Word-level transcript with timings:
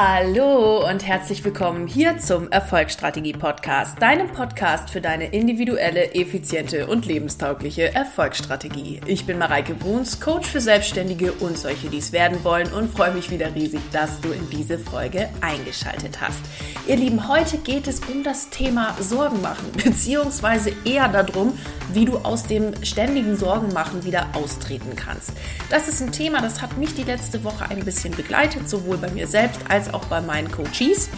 Hallo 0.00 0.88
und 0.88 1.04
herzlich 1.04 1.44
willkommen 1.44 1.88
hier 1.88 2.18
zum 2.18 2.52
Erfolgsstrategie 2.52 3.32
Podcast, 3.32 4.00
deinem 4.00 4.28
Podcast 4.30 4.90
für 4.90 5.00
deine 5.00 5.32
individuelle, 5.32 6.14
effiziente 6.14 6.86
und 6.86 7.04
lebenstaugliche 7.04 7.92
Erfolgsstrategie. 7.92 9.00
Ich 9.06 9.26
bin 9.26 9.38
Mareike 9.38 9.74
Bruns, 9.74 10.20
Coach 10.20 10.46
für 10.46 10.60
Selbstständige 10.60 11.32
und 11.32 11.58
solche, 11.58 11.88
die 11.88 11.98
es 11.98 12.12
werden 12.12 12.44
wollen 12.44 12.72
und 12.72 12.92
freue 12.92 13.12
mich 13.12 13.32
wieder 13.32 13.52
riesig, 13.56 13.80
dass 13.90 14.20
du 14.20 14.30
in 14.30 14.48
diese 14.50 14.78
Folge 14.78 15.30
eingeschaltet 15.40 16.20
hast. 16.20 16.42
Ihr 16.86 16.94
Lieben, 16.94 17.26
heute 17.26 17.58
geht 17.58 17.88
es 17.88 17.98
um 17.98 18.22
das 18.22 18.50
Thema 18.50 18.94
Sorgen 19.00 19.42
machen, 19.42 19.72
beziehungsweise 19.84 20.70
eher 20.84 21.08
darum, 21.08 21.58
wie 21.92 22.04
du 22.04 22.18
aus 22.18 22.44
dem 22.44 22.72
ständigen 22.84 23.36
Sorgenmachen 23.36 24.04
wieder 24.04 24.26
austreten 24.34 24.96
kannst. 24.96 25.32
Das 25.70 25.88
ist 25.88 26.00
ein 26.02 26.12
Thema, 26.12 26.40
das 26.40 26.62
hat 26.62 26.76
mich 26.78 26.94
die 26.94 27.04
letzte 27.04 27.44
Woche 27.44 27.68
ein 27.70 27.84
bisschen 27.84 28.14
begleitet, 28.14 28.68
sowohl 28.68 28.98
bei 28.98 29.10
mir 29.10 29.26
selbst 29.26 29.60
als 29.68 29.92
auch 29.92 30.04
bei 30.06 30.20
meinen 30.20 30.50
Coaches. 30.50 31.08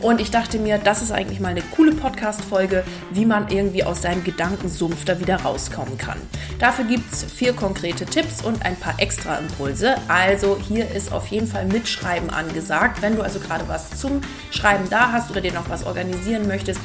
Und 0.00 0.20
ich 0.20 0.30
dachte 0.30 0.58
mir, 0.58 0.78
das 0.78 1.02
ist 1.02 1.12
eigentlich 1.12 1.40
mal 1.40 1.48
eine 1.48 1.62
coole 1.62 1.92
Podcast-Folge, 1.92 2.84
wie 3.10 3.26
man 3.26 3.48
irgendwie 3.48 3.84
aus 3.84 4.02
seinem 4.02 4.24
Gedankensumpf 4.24 5.04
da 5.04 5.20
wieder 5.20 5.36
rauskommen 5.42 5.98
kann. 5.98 6.18
Dafür 6.58 6.84
gibt 6.84 7.12
es 7.12 7.24
vier 7.24 7.52
konkrete 7.52 8.06
Tipps 8.06 8.42
und 8.42 8.64
ein 8.64 8.76
paar 8.76 8.94
extra 8.98 9.36
Impulse. 9.36 9.96
Also 10.08 10.58
hier 10.66 10.90
ist 10.90 11.12
auf 11.12 11.26
jeden 11.28 11.46
Fall 11.46 11.66
Mitschreiben 11.66 12.30
angesagt. 12.30 13.02
Wenn 13.02 13.16
du 13.16 13.22
also 13.22 13.40
gerade 13.40 13.68
was 13.68 13.98
zum 13.98 14.20
Schreiben 14.50 14.88
da 14.90 15.12
hast 15.12 15.30
oder 15.30 15.40
dir 15.40 15.52
noch 15.52 15.68
was 15.68 15.84
organisieren 15.84 16.46
möchtest, 16.46 16.80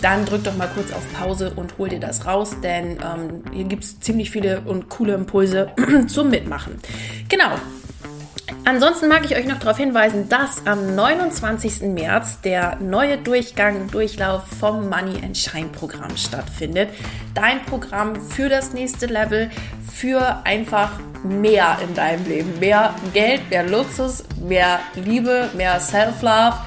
dann 0.00 0.24
drück 0.24 0.44
doch 0.44 0.56
mal 0.56 0.68
kurz 0.68 0.92
auf 0.92 1.02
Pause 1.12 1.52
und 1.56 1.78
hol 1.78 1.88
dir 1.88 2.00
das 2.00 2.26
raus, 2.26 2.56
denn 2.62 2.98
ähm, 3.02 3.42
hier 3.52 3.64
gibt 3.64 3.84
es 3.84 4.00
ziemlich 4.00 4.30
viele 4.30 4.60
und 4.62 4.88
coole 4.88 5.14
Impulse 5.14 5.70
zum 6.06 6.30
Mitmachen. 6.30 6.78
Genau, 7.28 7.52
Ansonsten 8.64 9.08
mag 9.08 9.24
ich 9.24 9.36
euch 9.36 9.46
noch 9.46 9.58
darauf 9.58 9.78
hinweisen, 9.78 10.28
dass 10.28 10.66
am 10.66 10.94
29. 10.94 11.82
März 11.82 12.40
der 12.42 12.76
neue 12.76 13.16
Durchgang, 13.16 13.88
Durchlauf 13.90 14.42
vom 14.58 14.88
Money 14.88 15.22
and 15.24 15.36
Shine 15.36 15.68
Programm 15.68 16.16
stattfindet. 16.16 16.90
Dein 17.34 17.64
Programm 17.64 18.20
für 18.20 18.48
das 18.48 18.72
nächste 18.72 19.06
Level, 19.06 19.50
für 19.90 20.44
einfach 20.44 20.92
mehr 21.22 21.78
in 21.82 21.94
deinem 21.94 22.26
Leben. 22.26 22.58
Mehr 22.58 22.94
Geld, 23.14 23.48
mehr 23.50 23.66
Luxus, 23.66 24.24
mehr 24.40 24.80
Liebe, 24.94 25.50
mehr 25.54 25.80
Self-Love 25.80 26.58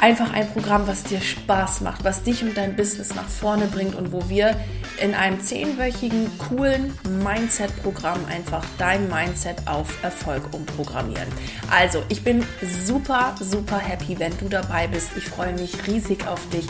einfach 0.00 0.32
ein 0.32 0.50
Programm, 0.52 0.86
was 0.86 1.04
dir 1.04 1.20
Spaß 1.20 1.80
macht, 1.80 2.04
was 2.04 2.22
dich 2.22 2.42
und 2.42 2.56
dein 2.56 2.76
Business 2.76 3.14
nach 3.14 3.28
vorne 3.28 3.66
bringt 3.66 3.94
und 3.94 4.12
wo 4.12 4.28
wir 4.28 4.56
in 5.02 5.14
einem 5.14 5.40
zehnwöchigen, 5.40 6.30
coolen 6.38 6.96
Mindset-Programm 7.22 8.26
einfach 8.26 8.64
dein 8.78 9.08
Mindset 9.08 9.66
auf 9.66 10.02
Erfolg 10.02 10.52
umprogrammieren. 10.52 11.28
Also, 11.70 12.02
ich 12.08 12.22
bin 12.22 12.44
super, 12.84 13.34
super 13.40 13.78
happy, 13.78 14.18
wenn 14.18 14.36
du 14.38 14.48
dabei 14.48 14.86
bist. 14.86 15.10
Ich 15.16 15.24
freue 15.24 15.52
mich 15.52 15.86
riesig 15.86 16.26
auf 16.26 16.48
dich. 16.50 16.66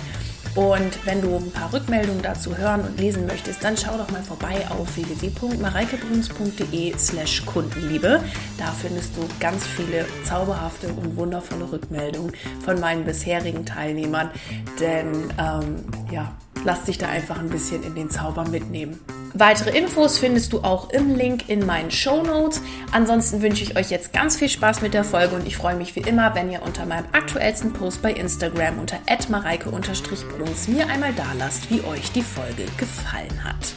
Und 0.54 1.04
wenn 1.04 1.20
du 1.20 1.36
ein 1.36 1.50
paar 1.50 1.72
Rückmeldungen 1.72 2.22
dazu 2.22 2.56
hören 2.56 2.82
und 2.82 3.00
lesen 3.00 3.26
möchtest, 3.26 3.64
dann 3.64 3.76
schau 3.76 3.98
doch 3.98 4.08
mal 4.10 4.22
vorbei 4.22 4.64
auf 4.70 4.96
www.mareikebruns.de 4.96 6.96
slash 6.96 7.44
Kundenliebe. 7.44 8.22
Da 8.58 8.66
findest 8.66 9.16
du 9.16 9.26
ganz 9.40 9.64
viele 9.64 10.06
zauberhafte 10.22 10.86
und 10.88 11.16
wundervolle 11.16 11.72
Rückmeldungen 11.72 12.32
von 12.64 12.78
meinen 12.78 13.04
bisherigen 13.04 13.66
Teilnehmern. 13.66 14.30
Denn 14.78 15.32
ähm, 15.38 15.84
ja, 16.12 16.32
lass 16.64 16.84
dich 16.84 16.98
da 16.98 17.08
einfach 17.08 17.38
ein 17.38 17.48
bisschen 17.48 17.82
in 17.82 17.96
den 17.96 18.10
Zauber 18.10 18.46
mitnehmen. 18.48 19.00
Weitere 19.36 19.76
Infos 19.76 20.18
findest 20.18 20.52
du 20.52 20.60
auch 20.60 20.90
im 20.90 21.16
Link 21.16 21.48
in 21.48 21.66
meinen 21.66 21.90
Show 21.90 22.22
Notes. 22.22 22.62
Ansonsten 22.92 23.42
wünsche 23.42 23.64
ich 23.64 23.76
euch 23.76 23.90
jetzt 23.90 24.12
ganz 24.12 24.36
viel 24.36 24.48
Spaß 24.48 24.80
mit 24.80 24.94
der 24.94 25.02
Folge 25.02 25.34
und 25.34 25.44
ich 25.44 25.56
freue 25.56 25.74
mich 25.74 25.96
wie 25.96 26.02
immer, 26.02 26.36
wenn 26.36 26.52
ihr 26.52 26.62
unter 26.62 26.86
meinem 26.86 27.06
aktuellsten 27.10 27.72
Post 27.72 28.00
bei 28.00 28.12
Instagram 28.12 28.78
unter 28.78 28.98
mareike-bruns 29.28 30.68
mir 30.68 30.88
einmal 30.88 31.12
da 31.14 31.26
lasst, 31.36 31.68
wie 31.68 31.82
euch 31.82 32.12
die 32.12 32.22
Folge 32.22 32.64
gefallen 32.76 33.42
hat. 33.42 33.74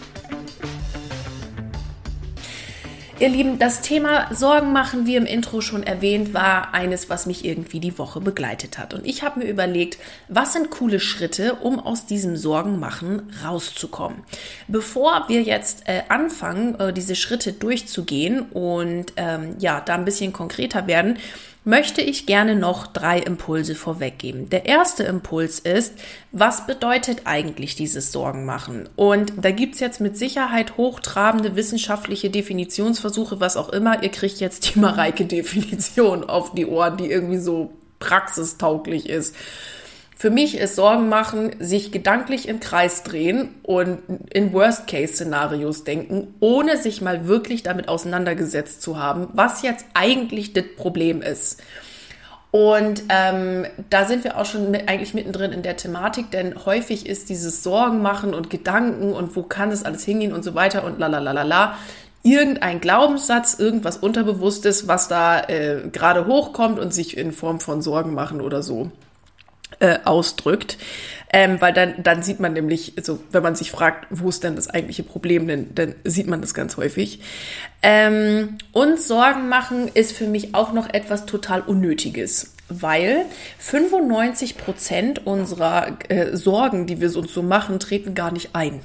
Ihr 3.20 3.30
Lieben, 3.30 3.58
das 3.58 3.82
Thema 3.82 4.32
Sorgen 4.32 4.72
machen, 4.72 5.08
wie 5.08 5.16
im 5.16 5.26
Intro 5.26 5.62
schon 5.62 5.82
erwähnt, 5.82 6.36
war 6.36 6.76
eines, 6.76 7.10
was 7.10 7.26
mich 7.26 7.44
irgendwie 7.44 7.80
die 7.80 7.98
Woche 7.98 8.22
begleitet 8.22 8.78
hat. 8.78 8.94
Und 8.94 9.08
ich 9.08 9.24
habe 9.24 9.40
mir 9.40 9.48
überlegt, 9.48 9.98
was 10.28 10.54
sind 10.54 10.70
coole 10.70 11.00
Schritte, 11.00 11.56
um 11.56 11.80
aus 11.80 12.06
diesem 12.06 12.38
Sorgenmachen 12.38 13.34
rauszukommen. 13.44 14.20
Bevor 14.68 15.26
wir 15.30 15.42
jetzt 15.42 15.90
äh, 15.90 16.04
anfangen, 16.10 16.80
äh, 16.80 16.94
diese 16.94 17.16
Schritte 17.16 17.54
durchzugehen 17.54 18.42
und 18.52 19.14
ähm, 19.16 19.56
ja, 19.58 19.82
da 19.82 19.96
ein 19.96 20.06
bisschen 20.06 20.32
konkreter 20.32 20.86
werden, 20.86 21.18
möchte 21.68 22.02
ich 22.02 22.26
gerne 22.26 22.56
noch 22.56 22.88
drei 22.88 23.20
Impulse 23.20 23.76
vorweggeben. 23.76 24.50
Der 24.50 24.66
erste 24.66 25.04
Impuls 25.04 25.60
ist, 25.60 25.94
was 26.32 26.66
bedeutet 26.66 27.24
eigentlich 27.26 27.76
dieses 27.76 28.14
Sorgenmachen? 28.14 28.88
Und 28.96 29.34
da 29.42 29.52
gibt's 29.52 29.82
jetzt 29.82 30.00
mit 30.00 30.18
Sicherheit 30.18 30.78
hochtrabende 30.78 31.58
wissenschaftliche 31.58 32.30
Definitionsversuche, 32.30 33.42
was 33.42 33.58
auch 33.58 33.68
immer. 33.68 34.02
Ihr 34.02 34.12
kriegt 34.12 34.40
jetzt 34.40 34.74
die 34.74 34.80
Mareike-Definition 34.80 36.24
auf 36.24 36.54
die 36.54 36.66
Ohren, 36.66 36.96
die 36.96 37.12
irgendwie 37.12 37.40
so 37.40 37.74
praxistauglich 38.00 39.10
ist. 39.10 39.36
Für 40.20 40.32
mich 40.32 40.58
ist 40.58 40.76
Sorgen 40.76 41.10
machen, 41.10 41.52
sich 41.60 41.92
gedanklich 41.92 42.48
im 42.48 42.60
Kreis 42.60 43.04
drehen 43.04 43.50
und 43.62 44.00
in 44.34 44.52
Worst-Case-Szenarios 44.52 45.84
denken, 45.84 46.34
ohne 46.40 46.78
sich 46.78 47.04
mal 47.04 47.28
wirklich 47.28 47.62
damit 47.62 47.88
auseinandergesetzt 47.88 48.82
zu 48.82 48.98
haben, 48.98 49.28
was 49.34 49.62
jetzt 49.62 49.86
eigentlich 49.94 50.54
das 50.54 50.64
Problem 50.76 51.22
ist. 51.22 51.62
Und 52.50 53.04
ähm, 53.10 53.68
da 53.92 54.06
sind 54.06 54.24
wir 54.24 54.40
auch 54.40 54.46
schon 54.48 54.72
mit, 54.72 54.90
eigentlich 54.90 55.14
mittendrin 55.14 55.52
in 55.52 55.62
der 55.62 55.78
Thematik, 55.78 56.32
denn 56.32 56.66
häufig 56.66 57.06
ist 57.06 57.30
dieses 57.30 57.62
Sorgen 57.62 58.02
machen 58.02 58.34
und 58.34 58.50
Gedanken 58.50 59.14
und 59.14 59.36
wo 59.36 59.44
kann 59.44 59.70
das 59.70 59.84
alles 59.84 60.04
hingehen 60.04 60.34
und 60.34 60.44
so 60.44 60.56
weiter 60.56 60.84
und 60.84 60.98
la 60.98 61.06
la 61.06 61.20
la 61.20 61.34
la 61.34 61.44
la 61.44 61.78
irgendein 62.24 62.82
Glaubenssatz, 62.82 63.60
irgendwas 63.60 63.98
Unterbewusstes, 63.98 64.88
was 64.88 65.08
da 65.08 65.42
äh, 65.42 65.90
gerade 65.92 66.26
hochkommt 66.26 66.80
und 66.80 66.92
sich 66.92 67.16
in 67.16 67.32
Form 67.32 67.60
von 67.60 67.84
Sorgen 67.84 68.16
machen 68.16 68.42
oder 68.42 68.64
so 68.64 68.92
äh, 69.80 70.00
ausdrückt. 70.06 70.78
Ähm, 71.32 71.60
weil 71.60 71.74
dann, 71.74 72.02
dann 72.04 72.24
sieht 72.24 72.40
man 72.40 72.54
nämlich, 72.54 72.94
also 72.98 73.20
wenn 73.32 73.44
man 73.44 73.56
sich 73.56 73.70
fragt, 73.70 74.08
wo 74.10 74.30
ist 74.30 74.44
denn 74.46 74.56
das 74.56 74.70
eigentliche 74.70 75.04
Problem, 75.04 75.48
dann, 75.48 75.76
dann 75.76 75.96
sieht 76.06 76.28
man 76.28 76.40
das 76.40 76.54
ganz 76.54 76.78
häufig. 76.78 77.20
Ähm, 77.84 78.58
und 78.72 79.02
Sorgen 79.02 79.50
machen 79.50 79.90
ist 79.94 80.14
für 80.14 80.28
mich 80.28 80.56
auch 80.56 80.72
noch 80.72 80.90
etwas 80.94 81.26
total 81.26 81.62
Unnötiges, 81.62 82.54
weil 82.70 83.26
95 83.60 84.58
Prozent 84.58 85.28
unserer 85.28 85.98
äh, 86.10 86.36
Sorgen, 86.38 86.88
die 86.88 87.02
wir 87.02 87.14
uns 87.16 87.34
so 87.34 87.44
machen, 87.44 87.80
treten 87.80 88.16
gar 88.16 88.32
nicht 88.32 88.56
ein. 88.56 88.80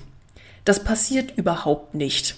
Das 0.65 0.83
passiert 0.83 1.37
überhaupt 1.37 1.95
nicht. 1.95 2.35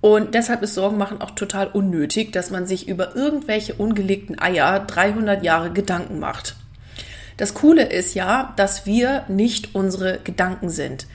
Und 0.00 0.34
deshalb 0.34 0.62
ist 0.62 0.74
Sorgen 0.74 0.98
machen 0.98 1.20
auch 1.20 1.32
total 1.32 1.68
unnötig, 1.68 2.32
dass 2.32 2.50
man 2.50 2.66
sich 2.66 2.88
über 2.88 3.14
irgendwelche 3.14 3.74
ungelegten 3.74 4.40
Eier 4.40 4.80
300 4.80 5.44
Jahre 5.44 5.70
Gedanken 5.70 6.18
macht. 6.18 6.56
Das 7.40 7.54
Coole 7.54 7.84
ist 7.84 8.14
ja, 8.14 8.52
dass 8.56 8.84
wir 8.84 9.24
nicht 9.28 9.74
unsere 9.74 10.18
Gedanken 10.18 10.68
sind, 10.68 11.06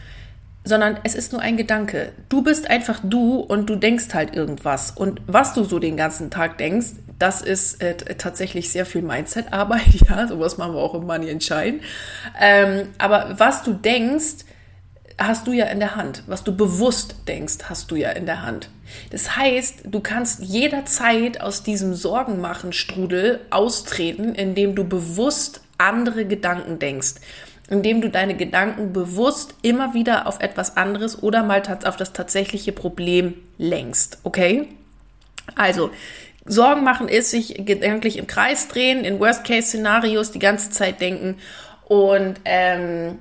sondern 0.64 0.98
es 1.04 1.14
ist 1.14 1.34
nur 1.34 1.42
ein 1.44 1.56
Gedanke. 1.56 2.14
Du 2.30 2.42
bist 2.42 2.68
einfach 2.68 3.00
du 3.04 3.42
und 3.42 3.70
du 3.70 3.76
denkst 3.76 4.12
halt 4.16 4.36
irgendwas. 4.36 4.90
Und 4.90 5.22
was 5.28 5.54
du 5.54 5.64
so 5.66 5.78
den 5.78 5.98
ganzen 5.98 6.32
Tag 6.32 6.58
denkst, 6.58 6.94
das 7.20 7.44
ist 7.44 7.80
äh, 7.80 7.94
tatsächlich 8.16 8.72
sehr 8.72 8.88
viel 8.88 9.04
Mindset-Arbeit. 9.04 9.84
Ja, 10.10 10.28
sowas 10.28 10.58
machen 10.58 10.74
wir 10.74 10.82
auch 10.82 10.96
im 10.96 11.06
Money 11.06 11.30
Entscheiden. 11.30 11.82
Ähm, 12.42 12.88
aber 12.98 13.36
was 13.38 13.62
du 13.62 13.74
denkst, 13.74 14.46
hast 15.20 15.46
du 15.46 15.52
ja 15.52 15.66
in 15.66 15.80
der 15.80 15.96
Hand. 15.96 16.24
Was 16.26 16.44
du 16.44 16.58
bewusst 16.58 17.18
denkst, 17.28 17.66
hast 17.70 17.92
du 17.92 17.96
ja 17.98 18.10
in 18.10 18.26
der 18.26 18.42
Hand. 18.42 18.72
Das 19.12 19.36
heißt, 19.36 19.84
du 19.86 20.00
kannst 20.00 20.42
jederzeit 20.42 21.40
aus 21.42 21.62
diesem 21.62 21.94
Sorgenmachen-Strudel 21.94 23.42
austreten, 23.52 24.34
indem 24.34 24.74
du 24.74 24.84
bewusst 24.86 25.62
andere 25.78 26.26
Gedanken 26.26 26.80
denkst, 26.80 27.16
indem 27.70 28.02
du 28.02 28.10
deine 28.10 28.36
Gedanken 28.36 28.94
bewusst 28.94 29.56
immer 29.62 29.94
wieder 29.94 30.28
auf 30.28 30.40
etwas 30.40 30.78
anderes 30.78 31.22
oder 31.22 31.44
mal 31.44 31.64
auf 31.86 31.98
das 31.98 32.14
tatsächliche 32.14 32.72
Problem 32.72 33.34
lenkst. 33.58 34.20
Okay? 34.24 34.68
Also, 35.56 35.92
Sorgen 36.46 36.84
machen 36.84 37.08
ist 37.08 37.32
sich 37.32 37.66
gedanklich 37.66 38.18
im 38.18 38.28
Kreis 38.28 38.68
drehen, 38.68 39.04
in 39.04 39.20
Worst-Case-Szenarios 39.20 40.32
die 40.32 40.40
ganze 40.40 40.70
Zeit 40.70 41.02
denken 41.02 41.38
und 41.86 42.40
ähm, 42.46 43.20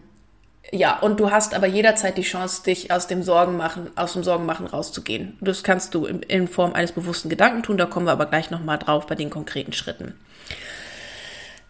ja, 0.72 0.98
und 0.98 1.20
du 1.20 1.30
hast 1.30 1.54
aber 1.54 1.66
jederzeit 1.66 2.18
die 2.18 2.22
Chance, 2.22 2.64
dich 2.64 2.90
aus 2.90 3.06
dem 3.06 3.22
Sorgen 3.22 3.56
machen, 3.56 3.90
aus 3.96 4.14
dem 4.14 4.24
Sorgenmachen 4.24 4.66
rauszugehen. 4.66 5.36
Das 5.40 5.62
kannst 5.62 5.94
du 5.94 6.06
in, 6.06 6.22
in 6.22 6.48
Form 6.48 6.72
eines 6.72 6.92
bewussten 6.92 7.28
Gedanken 7.28 7.62
tun, 7.62 7.76
da 7.76 7.86
kommen 7.86 8.06
wir 8.06 8.12
aber 8.12 8.26
gleich 8.26 8.50
nochmal 8.50 8.78
drauf 8.78 9.06
bei 9.06 9.14
den 9.14 9.30
konkreten 9.30 9.72
Schritten. 9.72 10.14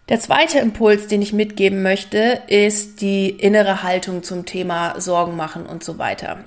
Der 0.08 0.20
zweite 0.20 0.58
Impuls, 0.58 1.06
den 1.06 1.22
ich 1.22 1.32
mitgeben 1.32 1.82
möchte, 1.82 2.42
ist 2.46 3.00
die 3.00 3.30
innere 3.30 3.82
Haltung 3.82 4.22
zum 4.22 4.44
Thema 4.44 5.00
Sorgen 5.00 5.34
machen 5.34 5.64
und 5.64 5.82
so 5.82 5.96
weiter. 5.96 6.44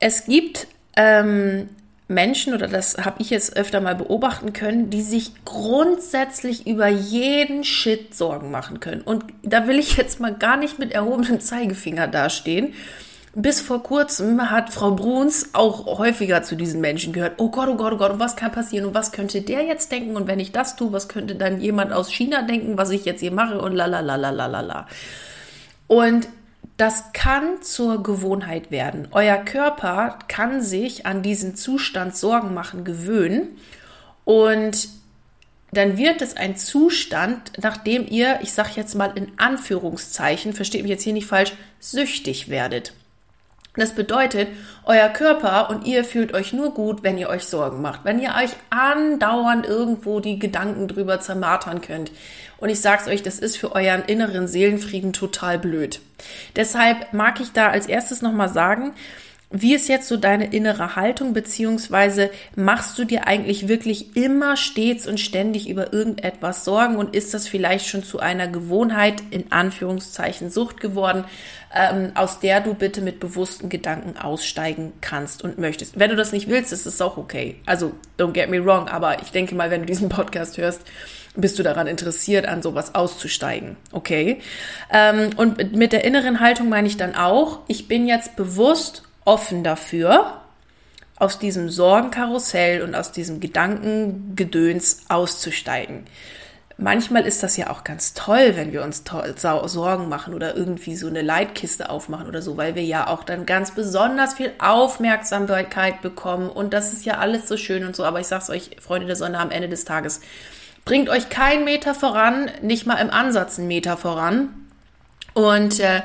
Es 0.00 0.24
gibt 0.24 0.66
ähm, 0.96 1.68
Menschen, 2.08 2.52
oder 2.52 2.66
das 2.66 2.98
habe 2.98 3.22
ich 3.22 3.30
jetzt 3.30 3.56
öfter 3.56 3.80
mal 3.80 3.94
beobachten 3.94 4.52
können, 4.52 4.90
die 4.90 5.02
sich 5.02 5.32
grundsätzlich 5.44 6.66
über 6.66 6.88
jeden 6.88 7.62
Shit 7.62 8.14
Sorgen 8.14 8.50
machen 8.50 8.80
können. 8.80 9.02
Und 9.02 9.24
da 9.42 9.68
will 9.68 9.78
ich 9.78 9.96
jetzt 9.96 10.18
mal 10.18 10.34
gar 10.34 10.56
nicht 10.56 10.80
mit 10.80 10.92
erhobenem 10.92 11.40
Zeigefinger 11.40 12.08
dastehen. 12.08 12.74
Bis 13.38 13.60
vor 13.60 13.82
kurzem 13.82 14.50
hat 14.50 14.72
Frau 14.72 14.92
Bruns 14.92 15.50
auch 15.52 15.98
häufiger 15.98 16.42
zu 16.42 16.56
diesen 16.56 16.80
Menschen 16.80 17.12
gehört. 17.12 17.34
Oh 17.36 17.50
Gott, 17.50 17.68
oh 17.68 17.76
Gott, 17.76 17.92
oh 17.92 17.96
Gott, 17.98 18.12
und 18.12 18.18
was 18.18 18.34
kann 18.34 18.50
passieren? 18.50 18.86
Und 18.86 18.94
was 18.94 19.12
könnte 19.12 19.42
der 19.42 19.62
jetzt 19.62 19.92
denken? 19.92 20.16
Und 20.16 20.26
wenn 20.26 20.40
ich 20.40 20.52
das 20.52 20.74
tue, 20.74 20.90
was 20.90 21.06
könnte 21.06 21.34
dann 21.34 21.60
jemand 21.60 21.92
aus 21.92 22.10
China 22.10 22.40
denken, 22.40 22.78
was 22.78 22.88
ich 22.88 23.04
jetzt 23.04 23.20
hier 23.20 23.32
mache? 23.32 23.60
Und 23.60 23.74
la 23.74 23.84
la 23.84 24.00
la 24.00 24.16
la 24.16 24.30
la 24.30 24.46
la 24.46 24.60
la. 24.62 24.86
Und 25.86 26.28
das 26.78 27.12
kann 27.12 27.60
zur 27.60 28.02
Gewohnheit 28.02 28.70
werden. 28.70 29.08
Euer 29.10 29.36
Körper 29.36 30.18
kann 30.28 30.62
sich 30.62 31.04
an 31.04 31.20
diesen 31.20 31.56
Zustand 31.56 32.16
Sorgen 32.16 32.54
machen 32.54 32.84
gewöhnen 32.84 33.58
und 34.24 34.88
dann 35.72 35.98
wird 35.98 36.22
es 36.22 36.38
ein 36.38 36.56
Zustand, 36.56 37.52
nachdem 37.60 38.08
ihr, 38.08 38.38
ich 38.40 38.54
sage 38.54 38.70
jetzt 38.76 38.94
mal 38.94 39.12
in 39.14 39.32
Anführungszeichen, 39.36 40.54
versteht 40.54 40.80
mich 40.80 40.90
jetzt 40.90 41.02
hier 41.02 41.12
nicht 41.12 41.26
falsch, 41.26 41.52
süchtig 41.80 42.48
werdet. 42.48 42.94
Das 43.76 43.94
bedeutet, 43.94 44.48
euer 44.84 45.08
Körper 45.08 45.68
und 45.70 45.86
ihr 45.86 46.04
fühlt 46.04 46.32
euch 46.32 46.52
nur 46.52 46.72
gut, 46.72 47.02
wenn 47.02 47.18
ihr 47.18 47.28
euch 47.28 47.44
Sorgen 47.44 47.82
macht, 47.82 48.04
wenn 48.04 48.18
ihr 48.18 48.34
euch 48.42 48.50
andauernd 48.70 49.66
irgendwo 49.66 50.20
die 50.20 50.38
Gedanken 50.38 50.88
drüber 50.88 51.20
zermartern 51.20 51.82
könnt. 51.82 52.10
Und 52.58 52.70
ich 52.70 52.80
sag's 52.80 53.06
euch, 53.06 53.22
das 53.22 53.38
ist 53.38 53.58
für 53.58 53.74
euren 53.74 54.04
inneren 54.04 54.48
Seelenfrieden 54.48 55.12
total 55.12 55.58
blöd. 55.58 56.00
Deshalb 56.56 57.12
mag 57.12 57.40
ich 57.40 57.52
da 57.52 57.68
als 57.68 57.86
erstes 57.86 58.22
nochmal 58.22 58.48
sagen, 58.48 58.94
wie 59.50 59.74
ist 59.74 59.88
jetzt 59.88 60.08
so 60.08 60.16
deine 60.16 60.52
innere 60.52 60.96
Haltung, 60.96 61.32
beziehungsweise 61.32 62.30
machst 62.56 62.98
du 62.98 63.04
dir 63.04 63.28
eigentlich 63.28 63.68
wirklich 63.68 64.16
immer 64.16 64.56
stets 64.56 65.06
und 65.06 65.20
ständig 65.20 65.68
über 65.68 65.92
irgendetwas 65.92 66.64
Sorgen 66.64 66.96
und 66.96 67.14
ist 67.14 67.32
das 67.32 67.46
vielleicht 67.46 67.86
schon 67.86 68.02
zu 68.02 68.18
einer 68.18 68.48
Gewohnheit, 68.48 69.22
in 69.30 69.52
Anführungszeichen 69.52 70.50
Sucht 70.50 70.80
geworden, 70.80 71.24
ähm, 71.72 72.10
aus 72.16 72.40
der 72.40 72.60
du 72.60 72.74
bitte 72.74 73.00
mit 73.02 73.20
bewussten 73.20 73.68
Gedanken 73.68 74.16
aussteigen 74.16 74.92
kannst 75.00 75.44
und 75.44 75.58
möchtest. 75.58 75.96
Wenn 75.96 76.10
du 76.10 76.16
das 76.16 76.32
nicht 76.32 76.48
willst, 76.48 76.72
ist 76.72 76.84
es 76.84 77.00
auch 77.00 77.16
okay. 77.16 77.60
Also, 77.66 77.92
don't 78.18 78.32
get 78.32 78.50
me 78.50 78.64
wrong, 78.64 78.88
aber 78.88 79.22
ich 79.22 79.30
denke 79.30 79.54
mal, 79.54 79.70
wenn 79.70 79.82
du 79.82 79.86
diesen 79.86 80.08
Podcast 80.08 80.58
hörst, 80.58 80.80
bist 81.36 81.58
du 81.58 81.62
daran 81.62 81.86
interessiert, 81.86 82.46
an 82.46 82.62
sowas 82.62 82.94
auszusteigen. 82.94 83.76
Okay? 83.92 84.40
Ähm, 84.90 85.30
und 85.36 85.76
mit 85.76 85.92
der 85.92 86.04
inneren 86.04 86.40
Haltung 86.40 86.68
meine 86.68 86.88
ich 86.88 86.96
dann 86.96 87.14
auch, 87.14 87.60
ich 87.68 87.86
bin 87.86 88.08
jetzt 88.08 88.34
bewusst 88.36 89.05
offen 89.26 89.62
dafür, 89.62 90.40
aus 91.18 91.38
diesem 91.38 91.68
Sorgenkarussell 91.68 92.82
und 92.82 92.94
aus 92.94 93.12
diesem 93.12 93.40
Gedankengedöns 93.40 95.02
auszusteigen. 95.08 96.06
Manchmal 96.78 97.26
ist 97.26 97.42
das 97.42 97.56
ja 97.56 97.70
auch 97.70 97.84
ganz 97.84 98.12
toll, 98.12 98.52
wenn 98.54 98.70
wir 98.72 98.82
uns 98.82 99.02
Sorgen 99.64 100.10
machen 100.10 100.34
oder 100.34 100.54
irgendwie 100.54 100.94
so 100.94 101.06
eine 101.06 101.22
Leitkiste 101.22 101.88
aufmachen 101.88 102.26
oder 102.26 102.42
so, 102.42 102.58
weil 102.58 102.74
wir 102.74 102.84
ja 102.84 103.06
auch 103.06 103.24
dann 103.24 103.46
ganz 103.46 103.70
besonders 103.70 104.34
viel 104.34 104.52
Aufmerksamkeit 104.58 106.02
bekommen 106.02 106.50
und 106.50 106.74
das 106.74 106.92
ist 106.92 107.06
ja 107.06 107.16
alles 107.16 107.48
so 107.48 107.56
schön 107.56 107.86
und 107.86 107.96
so. 107.96 108.04
Aber 108.04 108.20
ich 108.20 108.26
sag's 108.26 108.50
euch, 108.50 108.76
Freunde 108.78 109.06
der 109.06 109.16
Sonne, 109.16 109.38
am 109.38 109.50
Ende 109.50 109.70
des 109.70 109.86
Tages 109.86 110.20
bringt 110.84 111.08
euch 111.08 111.30
kein 111.30 111.64
Meter 111.64 111.94
voran, 111.94 112.50
nicht 112.60 112.86
mal 112.86 112.96
im 112.96 113.10
Ansatz 113.10 113.58
einen 113.58 113.68
Meter 113.68 113.96
voran. 113.96 114.50
Und 115.32 115.80
äh, 115.80 116.02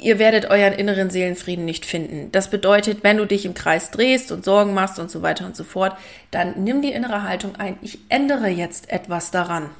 ihr 0.00 0.18
werdet 0.18 0.46
euren 0.50 0.72
inneren 0.72 1.10
Seelenfrieden 1.10 1.64
nicht 1.64 1.86
finden. 1.86 2.32
Das 2.32 2.50
bedeutet, 2.50 3.02
wenn 3.02 3.16
du 3.16 3.26
dich 3.26 3.44
im 3.44 3.54
Kreis 3.54 3.90
drehst 3.90 4.32
und 4.32 4.44
Sorgen 4.44 4.74
machst 4.74 4.98
und 4.98 5.10
so 5.10 5.22
weiter 5.22 5.46
und 5.46 5.56
so 5.56 5.64
fort, 5.64 5.96
dann 6.30 6.62
nimm 6.62 6.82
die 6.82 6.92
innere 6.92 7.22
Haltung 7.22 7.56
ein. 7.56 7.78
Ich 7.82 7.98
ändere 8.08 8.48
jetzt 8.48 8.90
etwas 8.90 9.30
daran. 9.30 9.70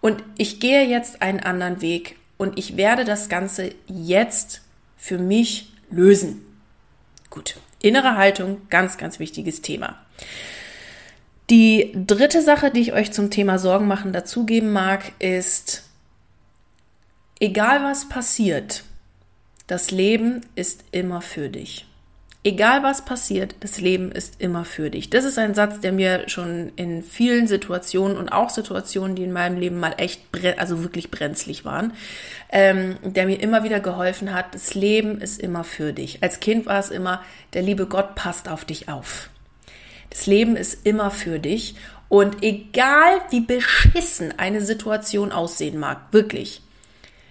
Und 0.00 0.22
ich 0.36 0.60
gehe 0.60 0.86
jetzt 0.86 1.22
einen 1.22 1.40
anderen 1.40 1.80
Weg 1.80 2.16
und 2.36 2.58
ich 2.58 2.76
werde 2.76 3.04
das 3.04 3.28
Ganze 3.28 3.74
jetzt 3.86 4.62
für 4.96 5.18
mich 5.18 5.72
lösen. 5.90 6.42
Gut. 7.30 7.56
Innere 7.80 8.16
Haltung, 8.16 8.62
ganz, 8.70 8.98
ganz 8.98 9.18
wichtiges 9.18 9.62
Thema. 9.62 9.96
Die 11.50 11.92
dritte 11.94 12.42
Sache, 12.42 12.70
die 12.70 12.80
ich 12.80 12.92
euch 12.92 13.12
zum 13.12 13.30
Thema 13.30 13.58
Sorgen 13.58 13.86
machen 13.86 14.12
dazugeben 14.12 14.72
mag, 14.72 15.12
ist, 15.18 15.84
egal 17.40 17.82
was 17.82 18.08
passiert, 18.08 18.84
das 19.66 19.90
Leben 19.90 20.42
ist 20.54 20.84
immer 20.92 21.20
für 21.20 21.48
dich. 21.48 21.86
Egal 22.44 22.84
was 22.84 23.04
passiert, 23.04 23.56
das 23.58 23.80
Leben 23.80 24.12
ist 24.12 24.40
immer 24.40 24.64
für 24.64 24.88
dich. 24.88 25.10
Das 25.10 25.24
ist 25.24 25.36
ein 25.36 25.54
Satz, 25.54 25.80
der 25.80 25.90
mir 25.90 26.28
schon 26.28 26.70
in 26.76 27.02
vielen 27.02 27.48
Situationen 27.48 28.16
und 28.16 28.28
auch 28.28 28.50
Situationen, 28.50 29.16
die 29.16 29.24
in 29.24 29.32
meinem 29.32 29.58
Leben 29.58 29.80
mal 29.80 29.94
echt, 29.96 30.20
also 30.56 30.80
wirklich 30.84 31.10
brenzlig 31.10 31.64
waren, 31.64 31.92
ähm, 32.50 32.98
der 33.02 33.26
mir 33.26 33.40
immer 33.40 33.64
wieder 33.64 33.80
geholfen 33.80 34.32
hat. 34.32 34.54
Das 34.54 34.74
Leben 34.74 35.20
ist 35.20 35.40
immer 35.40 35.64
für 35.64 35.92
dich. 35.92 36.22
Als 36.22 36.38
Kind 36.38 36.66
war 36.66 36.78
es 36.78 36.90
immer, 36.90 37.20
der 37.52 37.62
liebe 37.62 37.86
Gott 37.86 38.14
passt 38.14 38.48
auf 38.48 38.64
dich 38.64 38.88
auf. 38.88 39.28
Das 40.10 40.28
Leben 40.28 40.54
ist 40.54 40.86
immer 40.86 41.10
für 41.10 41.40
dich. 41.40 41.74
Und 42.08 42.44
egal 42.44 43.22
wie 43.30 43.40
beschissen 43.40 44.38
eine 44.38 44.60
Situation 44.60 45.32
aussehen 45.32 45.80
mag, 45.80 46.12
wirklich, 46.12 46.62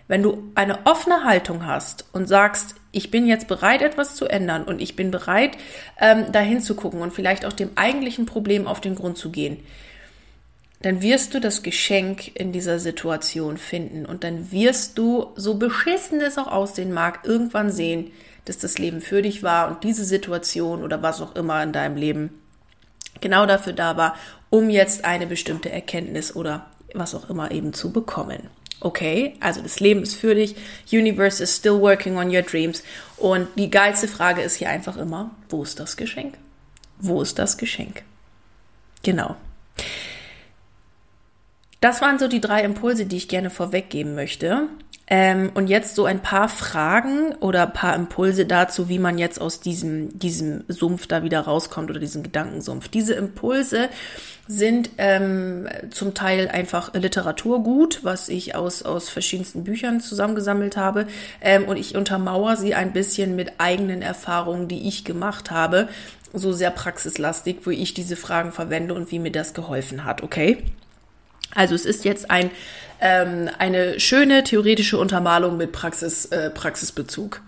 wenn 0.07 0.21
du 0.21 0.51
eine 0.55 0.85
offene 0.85 1.23
Haltung 1.23 1.65
hast 1.65 2.05
und 2.13 2.27
sagst, 2.27 2.75
ich 2.91 3.11
bin 3.11 3.25
jetzt 3.27 3.47
bereit, 3.47 3.81
etwas 3.81 4.15
zu 4.15 4.25
ändern 4.25 4.63
und 4.63 4.81
ich 4.81 4.95
bin 4.95 5.11
bereit, 5.11 5.57
ähm, 5.99 6.31
dahin 6.31 6.61
zu 6.61 6.75
gucken 6.75 7.01
und 7.01 7.13
vielleicht 7.13 7.45
auch 7.45 7.53
dem 7.53 7.71
eigentlichen 7.75 8.25
Problem 8.25 8.67
auf 8.67 8.81
den 8.81 8.95
Grund 8.95 9.17
zu 9.17 9.31
gehen, 9.31 9.57
dann 10.81 11.01
wirst 11.01 11.33
du 11.33 11.39
das 11.39 11.63
Geschenk 11.63 12.35
in 12.35 12.51
dieser 12.51 12.79
Situation 12.79 13.57
finden 13.57 14.05
und 14.05 14.23
dann 14.23 14.51
wirst 14.51 14.97
du, 14.97 15.31
so 15.35 15.55
beschissen 15.55 16.21
es 16.21 16.37
auch 16.37 16.47
aussehen 16.47 16.93
mag, 16.93 17.21
irgendwann 17.23 17.71
sehen, 17.71 18.11
dass 18.45 18.59
das 18.59 18.77
Leben 18.77 19.01
für 19.01 19.23
dich 19.23 19.41
war 19.41 19.67
und 19.67 19.83
diese 19.83 20.05
Situation 20.05 20.83
oder 20.83 21.01
was 21.01 21.21
auch 21.21 21.35
immer 21.35 21.63
in 21.63 21.71
deinem 21.71 21.97
Leben 21.97 22.29
genau 23.21 23.45
dafür 23.47 23.73
da 23.73 23.97
war, 23.97 24.15
um 24.51 24.69
jetzt 24.69 25.05
eine 25.05 25.25
bestimmte 25.25 25.71
Erkenntnis 25.71 26.35
oder 26.35 26.67
was 26.93 27.15
auch 27.15 27.29
immer 27.29 27.51
eben 27.51 27.73
zu 27.73 27.91
bekommen. 27.91 28.49
Okay, 28.85 29.33
also 29.39 29.63
das 29.63 29.79
Leben 29.79 30.03
ist 30.03 30.13
für 30.13 30.35
dich. 30.35 30.55
Universe 30.91 31.41
is 31.41 31.55
still 31.55 31.81
working 31.81 32.17
on 32.17 32.29
your 32.29 32.43
dreams. 32.43 32.83
Und 33.17 33.47
die 33.57 33.71
geilste 33.71 34.07
Frage 34.07 34.43
ist 34.43 34.57
hier 34.57 34.69
einfach 34.69 34.95
immer, 34.95 35.31
wo 35.49 35.63
ist 35.63 35.79
das 35.79 35.97
Geschenk? 35.97 36.37
Wo 36.99 37.19
ist 37.23 37.39
das 37.39 37.57
Geschenk? 37.57 38.03
Genau. 39.01 39.37
Das 41.81 42.01
waren 42.01 42.19
so 42.19 42.27
die 42.27 42.41
drei 42.41 42.63
Impulse, 42.63 43.05
die 43.05 43.17
ich 43.17 43.27
gerne 43.27 43.49
vorweggeben 43.49 44.15
möchte. 44.15 44.67
Ähm, 45.07 45.51
und 45.53 45.67
jetzt 45.67 45.93
so 45.93 46.05
ein 46.05 46.21
paar 46.21 46.49
Fragen 46.49 47.35
oder 47.35 47.67
ein 47.67 47.73
paar 47.73 47.95
Impulse 47.95 48.47
dazu, 48.47 48.89
wie 48.89 48.97
man 48.97 49.19
jetzt 49.19 49.39
aus 49.39 49.59
diesem, 49.59 50.17
diesem 50.17 50.63
Sumpf 50.67 51.05
da 51.05 51.21
wieder 51.21 51.41
rauskommt 51.41 51.91
oder 51.91 51.99
diesem 51.99 52.23
Gedankensumpf. 52.23 52.87
Diese 52.87 53.13
Impulse 53.13 53.89
sind 54.47 54.89
ähm, 54.97 55.67
zum 55.91 56.15
Teil 56.15 56.47
einfach 56.47 56.93
Literaturgut, 56.95 58.03
was 58.03 58.29
ich 58.29 58.55
aus, 58.55 58.81
aus 58.81 59.09
verschiedensten 59.09 59.63
Büchern 59.63 60.01
zusammengesammelt 60.01 60.75
habe. 60.75 61.05
Ähm, 61.39 61.65
und 61.65 61.77
ich 61.77 61.95
untermauere 61.95 62.57
sie 62.57 62.73
ein 62.73 62.91
bisschen 62.91 63.35
mit 63.35 63.53
eigenen 63.59 64.01
Erfahrungen, 64.01 64.67
die 64.67 64.87
ich 64.87 65.05
gemacht 65.05 65.51
habe. 65.51 65.87
So 66.33 66.51
sehr 66.51 66.71
praxislastig, 66.71 67.57
wo 67.63 67.69
ich 67.69 67.93
diese 67.93 68.15
Fragen 68.15 68.51
verwende 68.51 68.95
und 68.95 69.11
wie 69.11 69.19
mir 69.19 69.31
das 69.31 69.53
geholfen 69.53 70.03
hat, 70.03 70.23
okay? 70.23 70.63
Also 71.53 71.75
es 71.75 71.85
ist 71.85 72.05
jetzt 72.05 72.31
ein 72.31 72.51
ähm, 73.01 73.49
eine 73.57 73.99
schöne 73.99 74.43
theoretische 74.43 74.97
Untermalung 74.97 75.57
mit 75.57 75.71
Praxis, 75.71 76.25
äh, 76.25 76.49
Praxisbezug. 76.49 77.41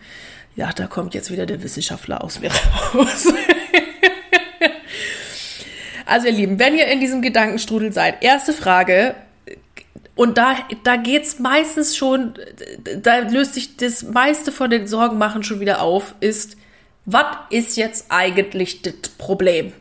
Ja, 0.55 0.71
da 0.73 0.87
kommt 0.87 1.13
jetzt 1.13 1.31
wieder 1.31 1.45
der 1.45 1.61
Wissenschaftler 1.63 2.23
aus 2.23 2.39
mir 2.39 2.51
raus. 2.93 3.27
also 6.05 6.27
ihr 6.27 6.33
Lieben, 6.33 6.59
wenn 6.59 6.75
ihr 6.75 6.87
in 6.87 6.99
diesem 6.99 7.21
Gedankenstrudel 7.21 7.93
seid, 7.93 8.23
erste 8.23 8.53
Frage, 8.53 9.15
und 10.15 10.39
da, 10.39 10.57
da 10.83 10.95
geht's 10.95 11.37
meistens 11.37 11.95
schon, 11.95 12.33
da 13.03 13.19
löst 13.19 13.53
sich 13.53 13.77
das 13.77 14.01
meiste 14.01 14.51
von 14.51 14.71
den 14.71 14.87
Sorgen 14.87 15.19
machen 15.19 15.43
schon 15.43 15.59
wieder 15.59 15.81
auf, 15.81 16.15
ist, 16.21 16.57
was 17.05 17.37
ist 17.51 17.77
jetzt 17.77 18.07
eigentlich 18.09 18.81
das 18.81 18.93
Problem? 19.19 19.73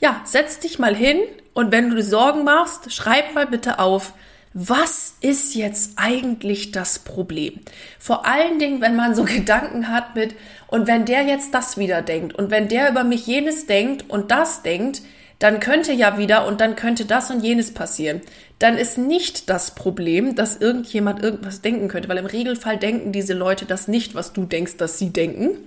Ja, 0.00 0.20
setz 0.24 0.58
dich 0.58 0.80
mal 0.80 0.94
hin 0.94 1.18
und 1.54 1.72
wenn 1.72 1.90
du 1.90 2.02
Sorgen 2.02 2.44
machst, 2.44 2.92
schreib 2.92 3.34
mal 3.34 3.46
bitte 3.46 3.78
auf, 3.78 4.12
was 4.52 5.16
ist 5.20 5.56
jetzt 5.56 5.94
eigentlich 5.96 6.70
das 6.70 7.00
Problem? 7.00 7.60
Vor 7.98 8.24
allen 8.24 8.60
Dingen, 8.60 8.80
wenn 8.80 8.94
man 8.94 9.14
so 9.14 9.24
Gedanken 9.24 9.88
hat 9.88 10.14
mit, 10.14 10.34
und 10.68 10.86
wenn 10.86 11.04
der 11.04 11.22
jetzt 11.22 11.54
das 11.54 11.76
wieder 11.78 12.02
denkt, 12.02 12.34
und 12.34 12.50
wenn 12.50 12.68
der 12.68 12.90
über 12.90 13.04
mich 13.04 13.26
jenes 13.26 13.66
denkt 13.66 14.08
und 14.08 14.30
das 14.30 14.62
denkt, 14.62 15.02
dann 15.40 15.60
könnte 15.60 15.92
ja 15.92 16.16
wieder 16.16 16.46
und 16.46 16.60
dann 16.60 16.76
könnte 16.76 17.04
das 17.04 17.30
und 17.30 17.42
jenes 17.42 17.74
passieren. 17.74 18.20
Dann 18.60 18.78
ist 18.78 18.98
nicht 18.98 19.50
das 19.50 19.74
Problem, 19.74 20.36
dass 20.36 20.56
irgendjemand 20.56 21.22
irgendwas 21.22 21.60
denken 21.60 21.88
könnte, 21.88 22.08
weil 22.08 22.18
im 22.18 22.26
Regelfall 22.26 22.78
denken 22.78 23.12
diese 23.12 23.34
Leute 23.34 23.66
das 23.66 23.88
nicht, 23.88 24.14
was 24.14 24.32
du 24.32 24.44
denkst, 24.44 24.76
dass 24.76 24.98
sie 24.98 25.10
denken, 25.10 25.58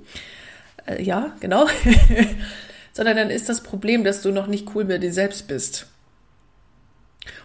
äh, 0.87 1.03
ja, 1.03 1.35
genau, 1.41 1.67
sondern 2.97 3.15
dann 3.15 3.29
ist 3.29 3.47
das 3.47 3.61
Problem, 3.61 4.03
dass 4.03 4.23
du 4.23 4.31
noch 4.31 4.47
nicht 4.47 4.69
cool 4.73 4.83
mit 4.83 5.03
dir 5.03 5.13
selbst 5.13 5.47
bist. 5.47 5.85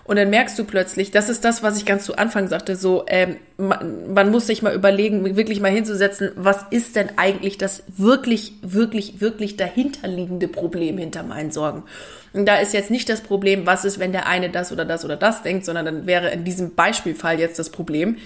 Und 0.05 0.17
dann 0.17 0.31
merkst 0.31 0.59
du 0.59 0.65
plötzlich, 0.65 1.11
das 1.11 1.29
ist 1.29 1.45
das, 1.45 1.63
was 1.63 1.77
ich 1.77 1.85
ganz 1.85 2.07
zu 2.07 2.17
Anfang 2.17 2.49
sagte, 2.49 2.75
so, 2.75 3.05
ähm, 3.07 3.37
man, 3.59 4.15
man 4.15 4.31
muss 4.31 4.47
sich 4.47 4.63
mal 4.63 4.75
überlegen, 4.75 5.37
wirklich 5.37 5.61
mal 5.61 5.71
hinzusetzen, 5.71 6.31
was 6.37 6.65
ist 6.71 6.97
denn 6.97 7.11
eigentlich 7.17 7.59
das 7.59 7.83
wirklich, 7.99 8.55
wirklich, 8.63 9.21
wirklich 9.21 9.59
dahinterliegende 9.59 10.49
Problem 10.49 10.97
hinter 10.97 11.23
meinen 11.23 11.51
Sorgen? 11.51 11.85
Und 12.33 12.47
da 12.47 12.57
ist 12.57 12.73
jetzt 12.73 12.91
nicht 12.91 13.11
das 13.11 13.21
Problem, 13.21 13.67
was 13.67 13.85
ist, 13.85 13.99
wenn 13.99 14.13
der 14.13 14.27
eine 14.27 14.49
das 14.49 14.73
oder 14.73 14.87
das 14.87 15.05
oder 15.05 15.17
das 15.17 15.43
denkt, 15.43 15.67
sondern 15.67 15.85
dann 15.85 16.07
wäre 16.07 16.31
in 16.31 16.45
diesem 16.45 16.75
Beispielfall 16.75 17.39
jetzt 17.39 17.59
das 17.59 17.69
Problem, 17.69 18.17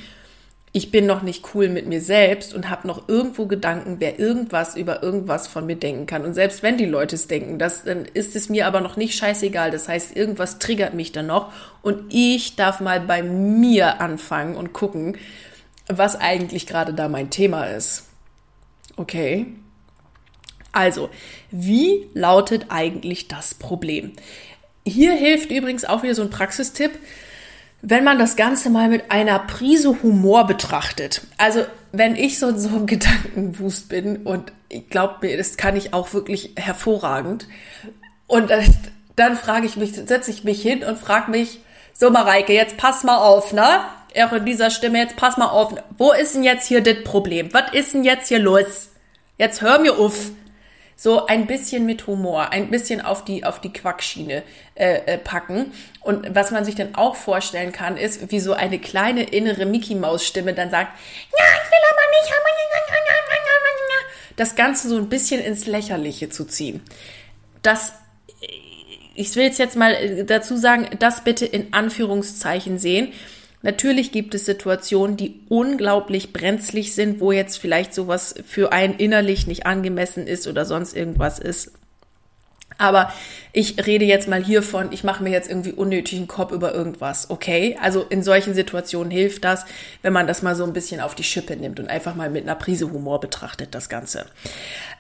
ich 0.76 0.90
bin 0.90 1.06
noch 1.06 1.22
nicht 1.22 1.54
cool 1.54 1.70
mit 1.70 1.86
mir 1.86 2.02
selbst 2.02 2.52
und 2.52 2.68
habe 2.68 2.86
noch 2.86 3.08
irgendwo 3.08 3.46
Gedanken, 3.46 3.96
wer 3.98 4.18
irgendwas 4.18 4.76
über 4.76 5.02
irgendwas 5.02 5.48
von 5.48 5.64
mir 5.64 5.76
denken 5.76 6.04
kann. 6.04 6.22
Und 6.22 6.34
selbst 6.34 6.62
wenn 6.62 6.76
die 6.76 6.84
Leute 6.84 7.16
es 7.16 7.28
denken, 7.28 7.58
das, 7.58 7.84
dann 7.84 8.04
ist 8.04 8.36
es 8.36 8.50
mir 8.50 8.66
aber 8.66 8.82
noch 8.82 8.98
nicht 8.98 9.16
scheißegal. 9.16 9.70
Das 9.70 9.88
heißt, 9.88 10.14
irgendwas 10.14 10.58
triggert 10.58 10.92
mich 10.92 11.12
dann 11.12 11.28
noch 11.28 11.50
und 11.80 12.12
ich 12.12 12.56
darf 12.56 12.80
mal 12.80 13.00
bei 13.00 13.22
mir 13.22 14.02
anfangen 14.02 14.54
und 14.54 14.74
gucken, 14.74 15.16
was 15.88 16.14
eigentlich 16.14 16.66
gerade 16.66 16.92
da 16.92 17.08
mein 17.08 17.30
Thema 17.30 17.64
ist. 17.68 18.04
Okay. 18.98 19.46
Also, 20.72 21.08
wie 21.50 22.06
lautet 22.12 22.66
eigentlich 22.68 23.28
das 23.28 23.54
Problem? 23.54 24.12
Hier 24.86 25.14
hilft 25.14 25.50
übrigens 25.50 25.86
auch 25.86 26.02
wieder 26.02 26.14
so 26.14 26.20
ein 26.20 26.28
Praxistipp 26.28 26.90
wenn 27.82 28.04
man 28.04 28.18
das 28.18 28.36
Ganze 28.36 28.70
mal 28.70 28.88
mit 28.88 29.10
einer 29.10 29.38
Prise 29.38 30.02
Humor 30.02 30.46
betrachtet. 30.46 31.22
Also 31.38 31.64
wenn 31.92 32.16
ich 32.16 32.38
so, 32.38 32.56
so 32.56 32.70
im 32.70 32.86
Gedankenwust 32.86 33.88
bin 33.88 34.18
und 34.24 34.52
ich 34.68 34.88
glaube 34.88 35.26
mir, 35.26 35.36
das 35.36 35.56
kann 35.56 35.76
ich 35.76 35.94
auch 35.94 36.12
wirklich 36.12 36.52
hervorragend. 36.56 37.46
Und 38.26 38.50
dann, 38.50 38.64
dann 39.14 39.36
frage 39.36 39.66
ich 39.66 39.76
mich, 39.76 39.94
setze 39.94 40.30
ich 40.30 40.44
mich 40.44 40.60
hin 40.60 40.82
und 40.82 40.98
frage 40.98 41.30
mich, 41.30 41.60
so 41.92 42.10
Mareike, 42.10 42.52
jetzt 42.52 42.76
pass 42.76 43.04
mal 43.04 43.16
auf, 43.16 43.52
ne? 43.52 43.80
Auch 44.22 44.32
in 44.32 44.44
dieser 44.44 44.70
Stimme, 44.70 44.98
jetzt 44.98 45.16
pass 45.16 45.36
mal 45.36 45.48
auf. 45.48 45.74
Wo 45.98 46.12
ist 46.12 46.34
denn 46.34 46.42
jetzt 46.42 46.66
hier 46.66 46.82
das 46.82 47.04
Problem? 47.04 47.52
Was 47.52 47.72
ist 47.72 47.94
denn 47.94 48.04
jetzt 48.04 48.28
hier 48.28 48.38
los? 48.38 48.90
Jetzt 49.38 49.60
hör 49.60 49.78
mir 49.78 49.98
auf 49.98 50.30
so 50.96 51.26
ein 51.26 51.46
bisschen 51.46 51.84
mit 51.84 52.06
Humor, 52.06 52.52
ein 52.52 52.70
bisschen 52.70 53.02
auf 53.02 53.24
die, 53.24 53.44
auf 53.44 53.60
die 53.60 53.72
Quackschiene 53.72 54.42
äh, 54.74 54.94
äh, 55.06 55.18
packen. 55.18 55.72
Und 56.00 56.34
was 56.34 56.50
man 56.50 56.64
sich 56.64 56.74
dann 56.74 56.94
auch 56.94 57.16
vorstellen 57.16 57.70
kann, 57.70 57.96
ist, 57.98 58.30
wie 58.30 58.40
so 58.40 58.54
eine 58.54 58.78
kleine 58.78 59.24
innere 59.24 59.66
Mickey-Maus-Stimme 59.66 60.54
dann 60.54 60.70
sagt, 60.70 60.98
ja, 61.38 61.44
ich 61.44 61.70
will 61.70 61.78
aber 61.90 62.10
nicht. 62.10 62.26
Das 64.36 64.54
Ganze 64.54 64.88
so 64.88 64.96
ein 64.96 65.08
bisschen 65.08 65.40
ins 65.40 65.66
Lächerliche 65.66 66.28
zu 66.28 66.44
ziehen. 66.44 66.82
Das 67.62 67.94
ich 69.18 69.34
will 69.34 69.50
jetzt 69.50 69.76
mal 69.76 69.94
äh, 69.94 70.24
dazu 70.24 70.56
sagen, 70.56 70.90
das 70.98 71.24
bitte 71.24 71.46
in 71.46 71.72
Anführungszeichen 71.72 72.78
sehen. 72.78 73.12
Natürlich 73.66 74.12
gibt 74.12 74.32
es 74.36 74.44
Situationen, 74.44 75.16
die 75.16 75.40
unglaublich 75.48 76.32
brenzlig 76.32 76.94
sind, 76.94 77.18
wo 77.18 77.32
jetzt 77.32 77.58
vielleicht 77.58 77.94
sowas 77.94 78.36
für 78.46 78.70
einen 78.70 78.94
innerlich 78.94 79.48
nicht 79.48 79.66
angemessen 79.66 80.28
ist 80.28 80.46
oder 80.46 80.64
sonst 80.64 80.94
irgendwas 80.94 81.40
ist. 81.40 81.72
Aber 82.78 83.12
ich 83.52 83.84
rede 83.84 84.04
jetzt 84.04 84.28
mal 84.28 84.40
hiervon, 84.44 84.92
ich 84.92 85.02
mache 85.02 85.24
mir 85.24 85.30
jetzt 85.30 85.50
irgendwie 85.50 85.72
unnötigen 85.72 86.28
Kopf 86.28 86.52
über 86.52 86.76
irgendwas, 86.76 87.28
okay? 87.28 87.76
Also 87.82 88.02
in 88.08 88.22
solchen 88.22 88.54
Situationen 88.54 89.10
hilft 89.10 89.42
das, 89.42 89.64
wenn 90.00 90.12
man 90.12 90.28
das 90.28 90.42
mal 90.42 90.54
so 90.54 90.62
ein 90.62 90.72
bisschen 90.72 91.00
auf 91.00 91.16
die 91.16 91.24
Schippe 91.24 91.56
nimmt 91.56 91.80
und 91.80 91.88
einfach 91.88 92.14
mal 92.14 92.30
mit 92.30 92.44
einer 92.44 92.54
Prise 92.54 92.92
Humor 92.92 93.18
betrachtet, 93.18 93.74
das 93.74 93.88
Ganze. 93.88 94.26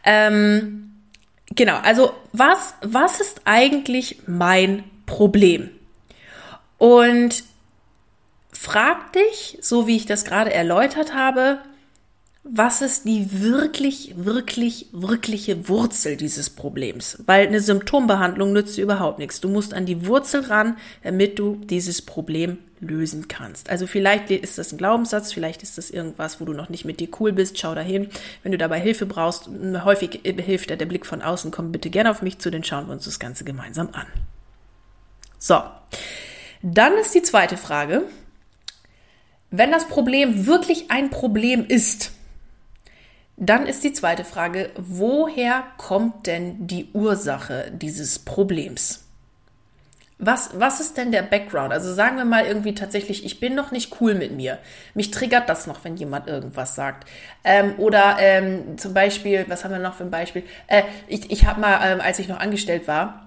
Ähm, 0.02 0.90
genau, 1.54 1.76
also 1.84 2.10
was, 2.32 2.74
was 2.80 3.20
ist 3.20 3.42
eigentlich 3.44 4.22
mein 4.26 4.82
Problem? 5.06 5.70
Und 6.78 7.44
frag 8.58 9.12
dich, 9.12 9.58
so 9.60 9.86
wie 9.86 9.96
ich 9.96 10.06
das 10.06 10.24
gerade 10.24 10.52
erläutert 10.52 11.14
habe, 11.14 11.58
was 12.48 12.80
ist 12.80 13.06
die 13.06 13.40
wirklich, 13.42 14.14
wirklich, 14.16 14.86
wirkliche 14.92 15.68
Wurzel 15.68 16.16
dieses 16.16 16.48
Problems? 16.48 17.18
Weil 17.26 17.48
eine 17.48 17.60
Symptombehandlung 17.60 18.52
nützt 18.52 18.76
dir 18.76 18.84
überhaupt 18.84 19.18
nichts. 19.18 19.40
Du 19.40 19.48
musst 19.48 19.74
an 19.74 19.84
die 19.84 20.06
Wurzel 20.06 20.42
ran, 20.42 20.76
damit 21.02 21.40
du 21.40 21.56
dieses 21.56 22.02
Problem 22.02 22.58
lösen 22.78 23.26
kannst. 23.26 23.68
Also 23.68 23.88
vielleicht 23.88 24.30
ist 24.30 24.58
das 24.58 24.72
ein 24.72 24.78
Glaubenssatz, 24.78 25.32
vielleicht 25.32 25.62
ist 25.64 25.76
das 25.76 25.90
irgendwas, 25.90 26.40
wo 26.40 26.44
du 26.44 26.52
noch 26.52 26.68
nicht 26.68 26.84
mit 26.84 27.00
dir 27.00 27.08
cool 27.18 27.32
bist. 27.32 27.58
Schau 27.58 27.74
dahin. 27.74 28.10
Wenn 28.44 28.52
du 28.52 28.58
dabei 28.58 28.78
Hilfe 28.78 29.06
brauchst, 29.06 29.48
häufig 29.84 30.20
hilft 30.22 30.70
der 30.70 30.86
Blick 30.86 31.04
von 31.04 31.22
außen, 31.22 31.50
komm 31.50 31.72
bitte 31.72 31.90
gerne 31.90 32.10
auf 32.10 32.22
mich 32.22 32.38
zu, 32.38 32.50
dann 32.50 32.62
schauen 32.62 32.86
wir 32.86 32.92
uns 32.92 33.06
das 33.06 33.18
Ganze 33.18 33.44
gemeinsam 33.44 33.88
an. 33.92 34.06
So. 35.38 35.60
Dann 36.62 36.94
ist 36.94 37.14
die 37.14 37.22
zweite 37.22 37.56
Frage, 37.56 38.04
wenn 39.58 39.70
das 39.70 39.88
Problem 39.88 40.46
wirklich 40.46 40.90
ein 40.90 41.10
Problem 41.10 41.64
ist, 41.66 42.12
dann 43.36 43.66
ist 43.66 43.84
die 43.84 43.92
zweite 43.92 44.24
Frage, 44.24 44.70
woher 44.76 45.64
kommt 45.76 46.26
denn 46.26 46.66
die 46.66 46.88
Ursache 46.92 47.70
dieses 47.70 48.18
Problems? 48.18 49.02
Was, 50.18 50.58
was 50.58 50.80
ist 50.80 50.96
denn 50.96 51.12
der 51.12 51.20
Background? 51.20 51.74
Also 51.74 51.92
sagen 51.92 52.16
wir 52.16 52.24
mal 52.24 52.46
irgendwie 52.46 52.74
tatsächlich, 52.74 53.26
ich 53.26 53.38
bin 53.38 53.54
noch 53.54 53.70
nicht 53.70 54.00
cool 54.00 54.14
mit 54.14 54.32
mir. 54.32 54.58
Mich 54.94 55.10
triggert 55.10 55.50
das 55.50 55.66
noch, 55.66 55.84
wenn 55.84 55.96
jemand 55.96 56.26
irgendwas 56.26 56.74
sagt. 56.74 57.06
Ähm, 57.44 57.74
oder 57.76 58.16
ähm, 58.18 58.78
zum 58.78 58.94
Beispiel, 58.94 59.44
was 59.48 59.62
haben 59.62 59.72
wir 59.72 59.78
noch 59.78 59.94
für 59.94 60.04
ein 60.04 60.10
Beispiel? 60.10 60.44
Äh, 60.68 60.84
ich 61.06 61.30
ich 61.30 61.44
habe 61.44 61.60
mal, 61.60 61.80
ähm, 61.82 62.00
als 62.00 62.18
ich 62.18 62.28
noch 62.28 62.40
angestellt 62.40 62.88
war, 62.88 63.25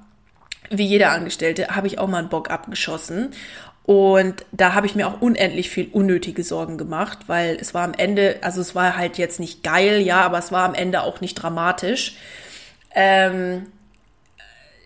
wie 0.69 0.85
jeder 0.85 1.11
Angestellte, 1.11 1.75
habe 1.75 1.87
ich 1.87 1.99
auch 1.99 2.07
mal 2.07 2.19
einen 2.19 2.29
Bock 2.29 2.49
abgeschossen. 2.49 3.31
Und 3.83 4.45
da 4.51 4.75
habe 4.75 4.85
ich 4.85 4.93
mir 4.93 5.07
auch 5.07 5.19
unendlich 5.19 5.71
viel 5.71 5.89
unnötige 5.91 6.43
Sorgen 6.43 6.77
gemacht, 6.77 7.19
weil 7.25 7.57
es 7.59 7.73
war 7.73 7.83
am 7.83 7.93
Ende, 7.95 8.37
also 8.41 8.61
es 8.61 8.75
war 8.75 8.95
halt 8.95 9.17
jetzt 9.17 9.39
nicht 9.39 9.63
geil, 9.63 10.01
ja, 10.01 10.21
aber 10.21 10.37
es 10.37 10.51
war 10.51 10.65
am 10.65 10.75
Ende 10.75 11.01
auch 11.01 11.21
nicht 11.21 11.35
dramatisch. 11.35 12.15
Ähm, 12.93 13.65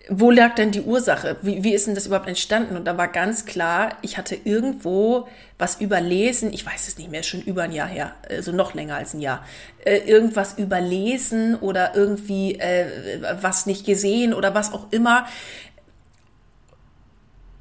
wo 0.08 0.30
lag 0.30 0.54
denn 0.54 0.70
die 0.70 0.82
Ursache? 0.82 1.36
Wie, 1.42 1.64
wie 1.64 1.74
ist 1.74 1.86
denn 1.86 1.94
das 1.94 2.06
überhaupt 2.06 2.28
entstanden? 2.28 2.76
Und 2.76 2.84
da 2.84 2.98
war 2.98 3.08
ganz 3.08 3.46
klar, 3.46 3.96
ich 4.02 4.18
hatte 4.18 4.36
irgendwo 4.42 5.28
was 5.58 5.80
überlesen, 5.80 6.52
ich 6.52 6.66
weiß 6.66 6.88
es 6.88 6.98
nicht 6.98 7.10
mehr, 7.10 7.22
schon 7.22 7.40
über 7.40 7.62
ein 7.62 7.72
Jahr 7.72 7.88
her, 7.88 8.14
also 8.28 8.52
noch 8.52 8.74
länger 8.74 8.96
als 8.96 9.14
ein 9.14 9.20
Jahr, 9.20 9.44
äh, 9.84 9.98
irgendwas 9.98 10.58
überlesen 10.58 11.54
oder 11.56 11.94
irgendwie 11.94 12.58
äh, 12.58 13.36
was 13.40 13.66
nicht 13.66 13.86
gesehen 13.86 14.34
oder 14.34 14.54
was 14.54 14.72
auch 14.72 14.92
immer, 14.92 15.26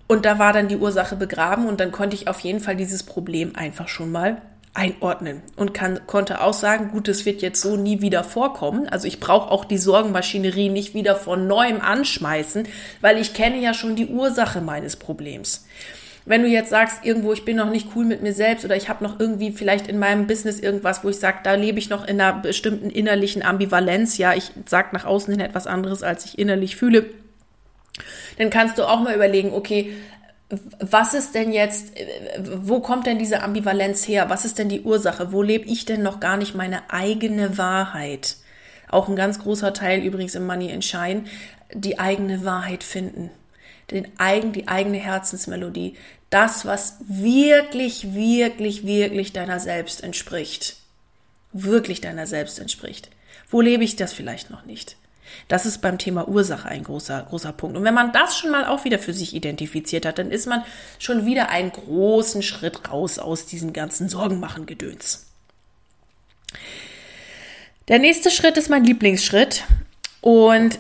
und 0.08 0.26
da 0.26 0.40
war 0.40 0.54
dann 0.54 0.68
die 0.68 0.78
Ursache 0.78 1.16
begraben 1.16 1.68
und 1.68 1.80
dann 1.80 1.92
konnte 1.92 2.16
ich 2.16 2.28
auf 2.28 2.40
jeden 2.42 2.60
Fall 2.60 2.76
dieses 2.76 3.04
Problem 3.04 3.56
einfach 3.56 3.88
schon 3.88 4.12
mal 4.12 4.42
einordnen 4.74 5.42
und 5.56 5.74
kann, 5.74 6.02
konnte 6.08 6.42
auch 6.42 6.54
sagen, 6.54 6.90
gut, 6.92 7.08
es 7.08 7.26
wird 7.26 7.42
jetzt 7.42 7.62
so 7.62 7.78
nie 7.78 8.02
wieder 8.02 8.24
vorkommen. 8.24 8.88
Also 8.90 9.08
ich 9.08 9.20
brauche 9.20 9.52
auch 9.52 9.66
die 9.66 9.78
Sorgenmaschinerie 9.78 10.70
nicht 10.70 10.96
wieder 10.96 11.16
von 11.16 11.48
neuem 11.48 11.80
anschmeißen, 11.80 12.68
weil 13.02 13.20
ich 13.20 13.34
kenne 13.34 13.60
ja 13.60 13.74
schon 13.74 13.96
die 13.96 14.08
Ursache 14.08 14.62
meines 14.62 14.96
Problems. 14.96 15.66
Wenn 16.26 16.42
du 16.42 16.48
jetzt 16.48 16.70
sagst, 16.70 17.04
irgendwo, 17.04 17.34
ich 17.34 17.44
bin 17.44 17.58
noch 17.58 17.70
nicht 17.70 17.90
cool 17.96 18.06
mit 18.06 18.24
mir 18.24 18.34
selbst 18.34 18.64
oder 18.64 18.78
ich 18.78 18.88
habe 18.88 19.04
noch 19.04 19.20
irgendwie 19.20 19.52
vielleicht 19.52 19.88
in 19.88 20.00
meinem 20.00 20.26
Business 20.26 20.60
irgendwas, 20.60 21.04
wo 21.04 21.10
ich 21.10 21.18
sage, 21.18 21.40
da 21.44 21.54
lebe 21.54 21.80
ich 21.80 21.90
noch 21.90 22.08
in 22.08 22.20
einer 22.20 22.40
bestimmten 22.40 22.90
innerlichen 22.90 23.44
Ambivalenz, 23.44 24.18
ja, 24.18 24.34
ich 24.34 24.52
sage 24.66 24.90
nach 24.94 25.06
außen 25.06 25.34
hin 25.34 25.42
etwas 25.42 25.68
anderes, 25.68 26.02
als 26.02 26.26
ich 26.26 26.40
innerlich 26.40 26.78
fühle, 26.78 27.06
dann 28.38 28.50
kannst 28.50 28.78
du 28.78 28.88
auch 28.88 29.00
mal 29.00 29.16
überlegen, 29.16 29.54
okay, 29.54 29.94
was 30.80 31.14
ist 31.14 31.36
denn 31.36 31.52
jetzt, 31.52 31.94
wo 32.46 32.80
kommt 32.80 33.08
denn 33.08 33.18
diese 33.18 33.42
Ambivalenz 33.42 34.08
her? 34.08 34.30
Was 34.30 34.46
ist 34.46 34.60
denn 34.60 34.70
die 34.70 34.82
Ursache? 34.82 35.32
Wo 35.32 35.42
lebe 35.42 35.66
ich 35.66 35.86
denn 35.86 36.04
noch 36.04 36.20
gar 36.20 36.38
nicht 36.38 36.54
meine 36.54 36.92
eigene 36.92 37.58
Wahrheit? 37.58 38.38
Auch 38.90 39.08
ein 39.08 39.16
ganz 39.16 39.40
großer 39.40 39.74
Teil 39.74 40.02
übrigens 40.02 40.36
im 40.36 40.46
Money 40.46 40.70
in 40.70 40.82
Shine, 40.82 41.24
die 41.74 41.98
eigene 42.00 42.46
Wahrheit 42.46 42.84
finden. 42.84 43.32
Den 43.90 44.08
eigen, 44.18 44.54
die 44.54 44.68
eigene 44.68 44.98
Herzensmelodie. 44.98 45.98
Das, 46.30 46.66
was 46.66 46.98
wirklich, 47.08 48.14
wirklich, 48.14 48.86
wirklich 48.86 49.34
deiner 49.34 49.60
selbst 49.60 50.04
entspricht. 50.04 50.78
Wirklich 51.52 52.02
deiner 52.02 52.28
selbst 52.28 52.60
entspricht. 52.60 53.10
Wo 53.50 53.62
lebe 53.62 53.84
ich 53.84 53.96
das 53.96 54.14
vielleicht 54.14 54.50
noch 54.50 54.66
nicht? 54.66 54.98
Das 55.48 55.66
ist 55.66 55.82
beim 55.82 55.98
Thema 55.98 56.28
Ursache 56.28 56.68
ein 56.68 56.84
großer, 56.84 57.26
großer 57.30 57.54
Punkt. 57.54 57.78
Und 57.78 57.84
wenn 57.84 57.94
man 57.94 58.12
das 58.12 58.38
schon 58.38 58.52
mal 58.52 58.66
auch 58.66 58.86
wieder 58.86 59.00
für 59.00 59.14
sich 59.14 59.36
identifiziert 59.36 60.06
hat, 60.06 60.20
dann 60.20 60.32
ist 60.32 60.48
man 60.48 60.64
schon 61.00 61.26
wieder 61.26 61.50
einen 61.50 61.72
großen 61.72 62.42
Schritt 62.42 62.92
raus 62.92 63.20
aus 63.20 63.46
diesem 63.46 63.74
ganzen 63.74 64.10
Sorgenmachen-Gedöns. 64.10 65.28
Der 67.88 68.00
nächste 68.00 68.32
Schritt 68.32 68.58
ist 68.58 68.70
mein 68.70 68.86
Lieblingsschritt 68.86 69.64
und 70.22 70.80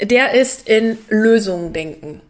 der 0.00 0.32
ist 0.32 0.68
in 0.68 0.98
Lösungen 1.08 1.72
denken 1.72 2.20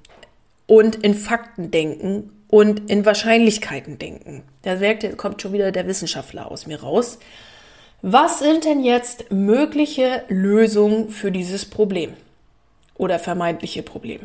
und 0.66 0.96
in 0.96 1.14
Fakten 1.14 1.70
denken 1.70 2.30
und 2.48 2.90
in 2.90 3.06
Wahrscheinlichkeiten 3.06 3.98
denken. 3.98 4.42
Da 4.62 4.76
kommt 5.16 5.40
schon 5.40 5.54
wieder 5.54 5.72
der 5.72 5.86
Wissenschaftler 5.86 6.50
aus 6.50 6.66
mir 6.66 6.82
raus. 6.82 7.18
Was 8.04 8.40
sind 8.40 8.64
denn 8.64 8.82
jetzt 8.82 9.30
mögliche 9.30 10.24
Lösungen 10.26 11.08
für 11.10 11.30
dieses 11.30 11.64
Problem 11.64 12.14
oder 12.96 13.20
vermeintliche 13.20 13.84
Problem? 13.84 14.20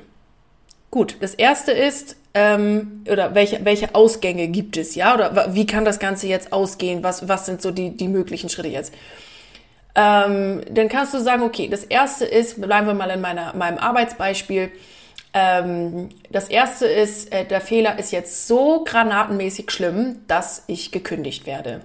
Gut, 0.89 1.17
das 1.19 1.35
erste 1.35 1.73
ist, 1.73 2.15
ähm, 2.33 3.03
oder 3.07 3.35
welche, 3.35 3.63
welche 3.65 3.93
Ausgänge 3.93 4.47
gibt 4.47 4.77
es, 4.77 4.95
ja? 4.95 5.13
Oder 5.13 5.53
wie 5.53 5.67
kann 5.67 5.85
das 5.85 5.99
Ganze 5.99 6.25
jetzt 6.25 6.53
ausgehen? 6.53 7.03
Was, 7.03 7.27
was 7.27 7.45
sind 7.45 7.61
so 7.61 7.69
die, 7.69 7.95
die 7.95 8.07
möglichen 8.07 8.49
Schritte 8.49 8.69
jetzt? 8.69 8.95
Ähm, 9.93 10.61
dann 10.71 10.89
kannst 10.89 11.13
du 11.13 11.19
sagen, 11.19 11.43
okay, 11.43 11.67
das 11.67 11.83
erste 11.83 12.25
ist, 12.25 12.59
bleiben 12.59 12.87
wir 12.87 12.95
mal 12.95 13.11
in 13.11 13.21
meiner, 13.21 13.55
meinem 13.55 13.77
Arbeitsbeispiel. 13.77 14.71
Ähm, 15.33 16.09
das 16.31 16.47
erste 16.49 16.87
ist, 16.87 17.31
äh, 17.31 17.45
der 17.45 17.61
Fehler 17.61 17.99
ist 17.99 18.11
jetzt 18.11 18.47
so 18.47 18.83
granatenmäßig 18.85 19.69
schlimm, 19.69 20.21
dass 20.27 20.63
ich 20.65 20.91
gekündigt 20.91 21.45
werde. 21.45 21.81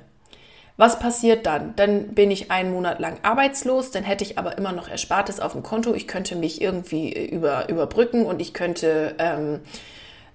Was 0.77 0.99
passiert 0.99 1.47
dann? 1.47 1.75
Dann 1.77 2.09
bin 2.15 2.31
ich 2.31 2.51
einen 2.51 2.73
Monat 2.73 2.99
lang 2.99 3.19
arbeitslos, 3.23 3.91
dann 3.91 4.05
hätte 4.05 4.25
ich 4.25 4.39
aber 4.39 4.57
immer 4.57 4.73
noch 4.73 4.89
Erspartes 4.89 5.39
auf 5.41 5.53
dem 5.53 5.63
Konto. 5.63 5.95
Ich 5.95 6.09
könnte 6.09 6.35
mich 6.35 6.63
irgendwie 6.63 7.13
äh, 7.13 7.27
über, 7.27 7.69
überbrücken 7.69 8.25
und 8.25 8.41
ich 8.41 8.55
könnte, 8.55 9.15
ähm, 9.19 9.61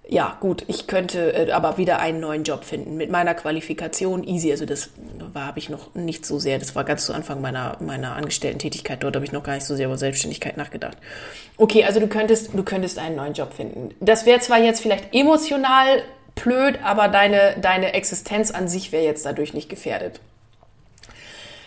ja 0.08 0.38
gut, 0.40 0.64
ich 0.68 0.86
könnte 0.86 1.34
äh, 1.34 1.52
aber 1.52 1.78
wieder 1.78 2.00
einen 2.00 2.20
neuen 2.20 2.44
Job 2.44 2.66
finden 2.66 2.98
mit 2.98 3.10
meiner 3.10 3.34
Qualifikation. 3.34 4.24
Easy, 4.24 4.52
also 4.52 4.66
das 4.66 4.92
habe 5.34 5.58
ich 5.58 5.70
noch 5.70 5.96
nicht 5.96 6.26
so 6.26 6.38
sehr. 6.38 6.60
Das 6.60 6.76
war 6.76 6.84
ganz 6.84 7.06
zu 7.08 7.14
Anfang 7.14 7.42
meiner 7.42 7.78
meiner 7.80 8.16
Angestellten-Tätigkeit. 8.16 9.02
Dort 9.02 9.16
habe 9.16 9.26
ich 9.26 9.32
noch 9.32 9.44
gar 9.44 9.56
nicht 9.56 9.66
so 9.66 9.76
sehr 9.76 9.88
über 9.88 9.98
Selbstständigkeit 9.98 10.56
nachgedacht. 10.56 10.98
Okay, 11.58 11.84
also 11.84 12.00
du 12.00 12.08
könntest 12.08 12.52
du 12.54 12.64
könntest 12.64 13.00
einen 13.00 13.16
neuen 13.16 13.34
Job 13.34 13.54
finden. 13.54 13.96
Das 14.00 14.28
wäre 14.28 14.40
zwar 14.40 14.60
jetzt 14.60 14.82
vielleicht 14.82 15.16
emotional 15.16 16.04
blöd, 16.42 16.80
aber 16.84 17.08
deine, 17.08 17.56
deine 17.62 17.94
Existenz 17.94 18.52
an 18.52 18.68
sich 18.68 18.92
wäre 18.92 19.04
jetzt 19.04 19.26
dadurch 19.26 19.54
nicht 19.54 19.70
gefährdet. 19.70 20.20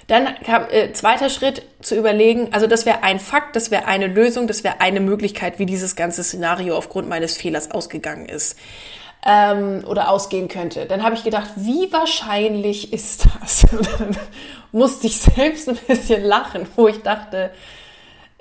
Dann 0.07 0.29
kam, 0.45 0.65
äh, 0.71 0.93
zweiter 0.93 1.31
Schritt 1.31 1.63
zu 1.83 1.95
überlegen, 1.95 2.49
also 2.53 2.67
das 2.67 2.85
wäre 2.85 3.05
ein 3.05 3.21
Fakt, 3.21 3.55
das 3.55 3.71
wäre 3.71 3.87
eine 3.87 4.09
Lösung, 4.09 4.49
das 4.49 4.65
wäre 4.65 4.81
eine 4.81 4.99
Möglichkeit, 4.99 5.61
wie 5.61 5.67
dieses 5.67 5.95
ganze 5.95 6.25
Szenario 6.25 6.77
aufgrund 6.77 7.09
meines 7.09 7.37
Fehlers 7.37 7.71
ausgegangen 7.71 8.29
ist 8.29 8.59
ähm, 9.25 9.85
oder 9.87 10.09
ausgehen 10.09 10.49
könnte. 10.49 10.87
Dann 10.87 11.05
habe 11.05 11.15
ich 11.15 11.23
gedacht, 11.23 11.51
wie 11.57 11.93
wahrscheinlich 11.93 12.93
ist 12.93 13.27
das? 13.41 13.67
Dann 13.71 14.17
musste 14.73 15.07
ich 15.07 15.21
selbst 15.21 15.69
ein 15.69 15.77
bisschen 15.77 16.25
lachen, 16.25 16.67
wo 16.75 16.89
ich 16.89 17.03
dachte, 17.03 17.51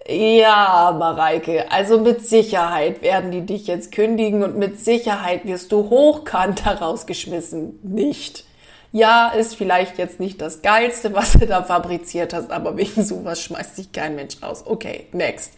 ja, 0.10 0.96
Mareike, 0.98 1.72
also 1.72 2.00
mit 2.00 2.26
Sicherheit 2.26 3.02
werden 3.02 3.32
die 3.32 3.46
dich 3.46 3.68
jetzt 3.68 3.92
kündigen 3.92 4.44
und 4.44 4.58
mit 4.58 4.80
Sicherheit 4.80 5.46
wirst 5.46 5.72
du 5.72 5.90
hochkant 5.90 6.66
herausgeschmissen. 6.66 7.80
Nicht. 7.84 8.46
Ja, 8.92 9.30
ist 9.30 9.56
vielleicht 9.56 10.00
jetzt 10.00 10.20
nicht 10.20 10.42
das 10.42 10.64
Geilste, 10.64 11.14
was 11.14 11.34
du 11.34 11.46
da 11.46 11.62
fabriziert 11.62 12.34
hast, 12.34 12.50
aber 12.50 12.76
wegen 12.76 13.04
sowas 13.04 13.42
schmeißt 13.42 13.76
sich 13.76 13.92
kein 13.92 14.16
Mensch 14.16 14.42
raus. 14.42 14.64
Okay, 14.66 15.06
next. 15.12 15.54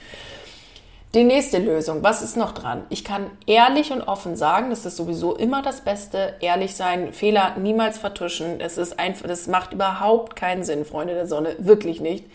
Die 1.13 1.23
nächste 1.25 1.57
Lösung, 1.57 2.03
was 2.03 2.21
ist 2.21 2.37
noch 2.37 2.53
dran? 2.53 2.83
Ich 2.89 3.03
kann 3.03 3.29
ehrlich 3.45 3.91
und 3.91 4.01
offen 4.01 4.37
sagen, 4.37 4.69
das 4.69 4.85
ist 4.85 4.95
sowieso 4.95 5.35
immer 5.35 5.61
das 5.61 5.81
Beste, 5.81 6.35
ehrlich 6.39 6.75
sein, 6.75 7.11
Fehler 7.11 7.55
niemals 7.57 7.97
vertuschen. 7.97 8.61
Es 8.61 8.77
ist 8.77 8.97
einfach, 8.97 9.27
das 9.27 9.47
macht 9.47 9.73
überhaupt 9.73 10.37
keinen 10.37 10.63
Sinn, 10.63 10.85
Freunde 10.85 11.13
der 11.13 11.27
Sonne, 11.27 11.55
wirklich 11.59 11.99
nicht. 11.99 12.25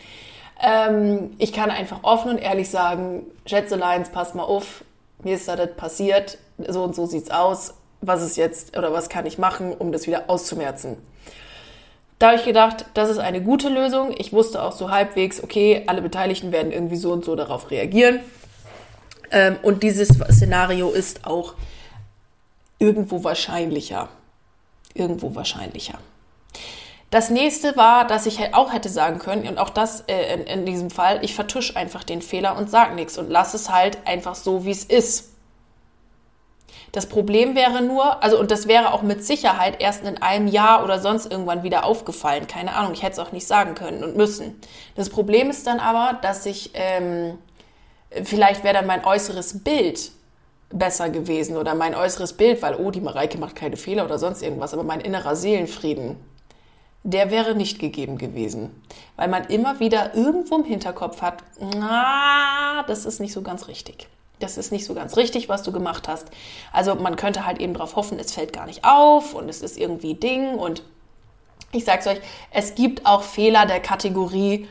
Ähm, 0.60 1.34
ich 1.38 1.52
kann 1.52 1.70
einfach 1.70 2.02
offen 2.02 2.32
und 2.32 2.38
ehrlich 2.38 2.70
sagen, 2.70 3.26
Schätzeleins, 3.44 4.10
pass 4.10 4.34
mal 4.34 4.44
auf, 4.44 4.84
mir 5.22 5.34
ist 5.34 5.48
das 5.48 5.76
passiert, 5.76 6.38
so 6.66 6.82
und 6.82 6.94
so 6.94 7.06
sieht's 7.06 7.30
aus, 7.30 7.74
was 8.00 8.22
ist 8.22 8.36
jetzt 8.36 8.76
oder 8.76 8.92
was 8.92 9.08
kann 9.08 9.26
ich 9.26 9.38
machen, 9.38 9.74
um 9.74 9.92
das 9.92 10.06
wieder 10.06 10.24
auszumerzen. 10.28 10.96
Da 12.18 12.28
habe 12.28 12.38
ich 12.38 12.44
gedacht, 12.44 12.86
das 12.94 13.10
ist 13.10 13.18
eine 13.18 13.42
gute 13.42 13.68
Lösung. 13.68 14.14
Ich 14.16 14.32
wusste 14.32 14.62
auch 14.62 14.72
so 14.72 14.90
halbwegs, 14.90 15.42
okay, 15.42 15.82
alle 15.86 16.00
Beteiligten 16.00 16.50
werden 16.50 16.72
irgendwie 16.72 16.96
so 16.96 17.12
und 17.12 17.24
so 17.24 17.36
darauf 17.36 17.70
reagieren. 17.70 18.20
Ähm, 19.30 19.56
und 19.62 19.82
dieses 19.82 20.08
Szenario 20.08 20.90
ist 20.90 21.26
auch 21.26 21.54
irgendwo 22.78 23.22
wahrscheinlicher. 23.22 24.08
Irgendwo 24.94 25.34
wahrscheinlicher. 25.34 25.98
Das 27.10 27.30
nächste 27.30 27.76
war, 27.76 28.06
dass 28.06 28.26
ich 28.26 28.52
auch 28.54 28.72
hätte 28.72 28.88
sagen 28.88 29.18
können, 29.18 29.46
und 29.46 29.58
auch 29.58 29.70
das 29.70 30.02
äh, 30.08 30.34
in, 30.34 30.42
in, 30.42 30.66
diesem 30.66 30.90
Fall, 30.90 31.24
ich 31.24 31.34
vertusche 31.34 31.76
einfach 31.76 32.02
den 32.02 32.20
Fehler 32.20 32.56
und 32.56 32.68
sage 32.68 32.94
nichts 32.94 33.16
und 33.16 33.30
lasse 33.30 33.56
es 33.56 33.70
halt 33.70 33.98
einfach 34.06 34.34
so, 34.34 34.64
wie 34.64 34.72
es 34.72 34.84
ist. 34.84 35.30
Das 36.90 37.06
Problem 37.06 37.54
wäre 37.54 37.82
nur, 37.82 38.22
also 38.24 38.40
und 38.40 38.50
das 38.50 38.66
wäre 38.68 38.92
auch 38.92 39.02
mit 39.02 39.24
Sicherheit 39.24 39.80
erst 39.80 40.04
in 40.04 40.20
einem 40.22 40.48
Jahr 40.48 40.82
oder 40.82 40.98
sonst 40.98 41.30
irgendwann 41.30 41.62
wieder 41.62 41.84
aufgefallen. 41.84 42.46
Keine 42.46 42.74
Ahnung, 42.74 42.92
ich 42.92 43.02
hätte 43.02 43.12
es 43.12 43.18
auch 43.18 43.32
nicht 43.32 43.46
sagen 43.46 43.74
können 43.74 44.02
und 44.02 44.16
müssen. 44.16 44.60
Das 44.94 45.10
Problem 45.10 45.50
ist 45.50 45.66
dann 45.66 45.78
aber, 45.78 46.18
dass 46.22 46.46
ich, 46.46 46.70
ähm, 46.74 47.38
vielleicht 48.24 48.64
wäre 48.64 48.74
dann 48.74 48.86
mein 48.86 49.04
äußeres 49.04 49.62
Bild 49.62 50.10
besser 50.70 51.10
gewesen 51.10 51.56
oder 51.56 51.74
mein 51.74 51.94
äußeres 51.94 52.32
Bild, 52.32 52.62
weil, 52.62 52.74
oh, 52.76 52.90
die 52.90 53.00
Mareike 53.00 53.38
macht 53.38 53.54
keine 53.56 53.76
Fehler 53.76 54.04
oder 54.04 54.18
sonst 54.18 54.42
irgendwas, 54.42 54.72
aber 54.72 54.82
mein 54.82 55.00
innerer 55.00 55.36
Seelenfrieden, 55.36 56.16
der 57.06 57.30
wäre 57.30 57.54
nicht 57.54 57.78
gegeben 57.78 58.18
gewesen. 58.18 58.82
Weil 59.14 59.28
man 59.28 59.44
immer 59.44 59.78
wieder 59.78 60.16
irgendwo 60.16 60.56
im 60.56 60.64
Hinterkopf 60.64 61.22
hat, 61.22 61.44
na, 61.60 62.84
das 62.88 63.06
ist 63.06 63.20
nicht 63.20 63.32
so 63.32 63.42
ganz 63.42 63.68
richtig. 63.68 64.08
Das 64.40 64.58
ist 64.58 64.72
nicht 64.72 64.84
so 64.84 64.92
ganz 64.92 65.16
richtig, 65.16 65.48
was 65.48 65.62
du 65.62 65.70
gemacht 65.70 66.08
hast. 66.08 66.26
Also 66.72 66.96
man 66.96 67.14
könnte 67.14 67.46
halt 67.46 67.60
eben 67.60 67.74
darauf 67.74 67.94
hoffen, 67.94 68.18
es 68.18 68.32
fällt 68.32 68.52
gar 68.52 68.66
nicht 68.66 68.84
auf 68.84 69.34
und 69.34 69.48
es 69.48 69.62
ist 69.62 69.78
irgendwie 69.78 70.14
Ding. 70.14 70.54
Und 70.54 70.82
ich 71.70 71.84
sag's 71.84 72.08
euch, 72.08 72.20
es 72.50 72.74
gibt 72.74 73.06
auch 73.06 73.22
Fehler 73.22 73.66
der 73.66 73.80
Kategorie, 73.80 74.68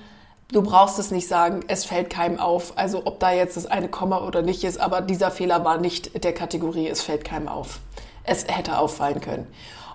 du 0.51 0.61
brauchst 0.61 0.99
es 0.99 1.11
nicht 1.11 1.29
sagen, 1.29 1.61
es 1.69 1.85
fällt 1.85 2.09
keinem 2.09 2.37
auf. 2.37 2.77
Also 2.77 3.03
ob 3.05 3.21
da 3.21 3.31
jetzt 3.31 3.55
das 3.55 3.65
eine 3.65 3.87
Komma 3.87 4.19
oder 4.27 4.41
nicht 4.41 4.65
ist, 4.65 4.77
aber 4.77 4.99
dieser 4.99 5.31
Fehler 5.31 5.63
war 5.63 5.77
nicht 5.77 6.21
der 6.21 6.33
Kategorie, 6.33 6.89
es 6.89 7.01
fällt 7.01 7.23
keinem 7.23 7.47
auf. 7.47 7.79
Es 8.25 8.45
hätte 8.45 8.77
auffallen 8.77 9.21
können. 9.21 9.47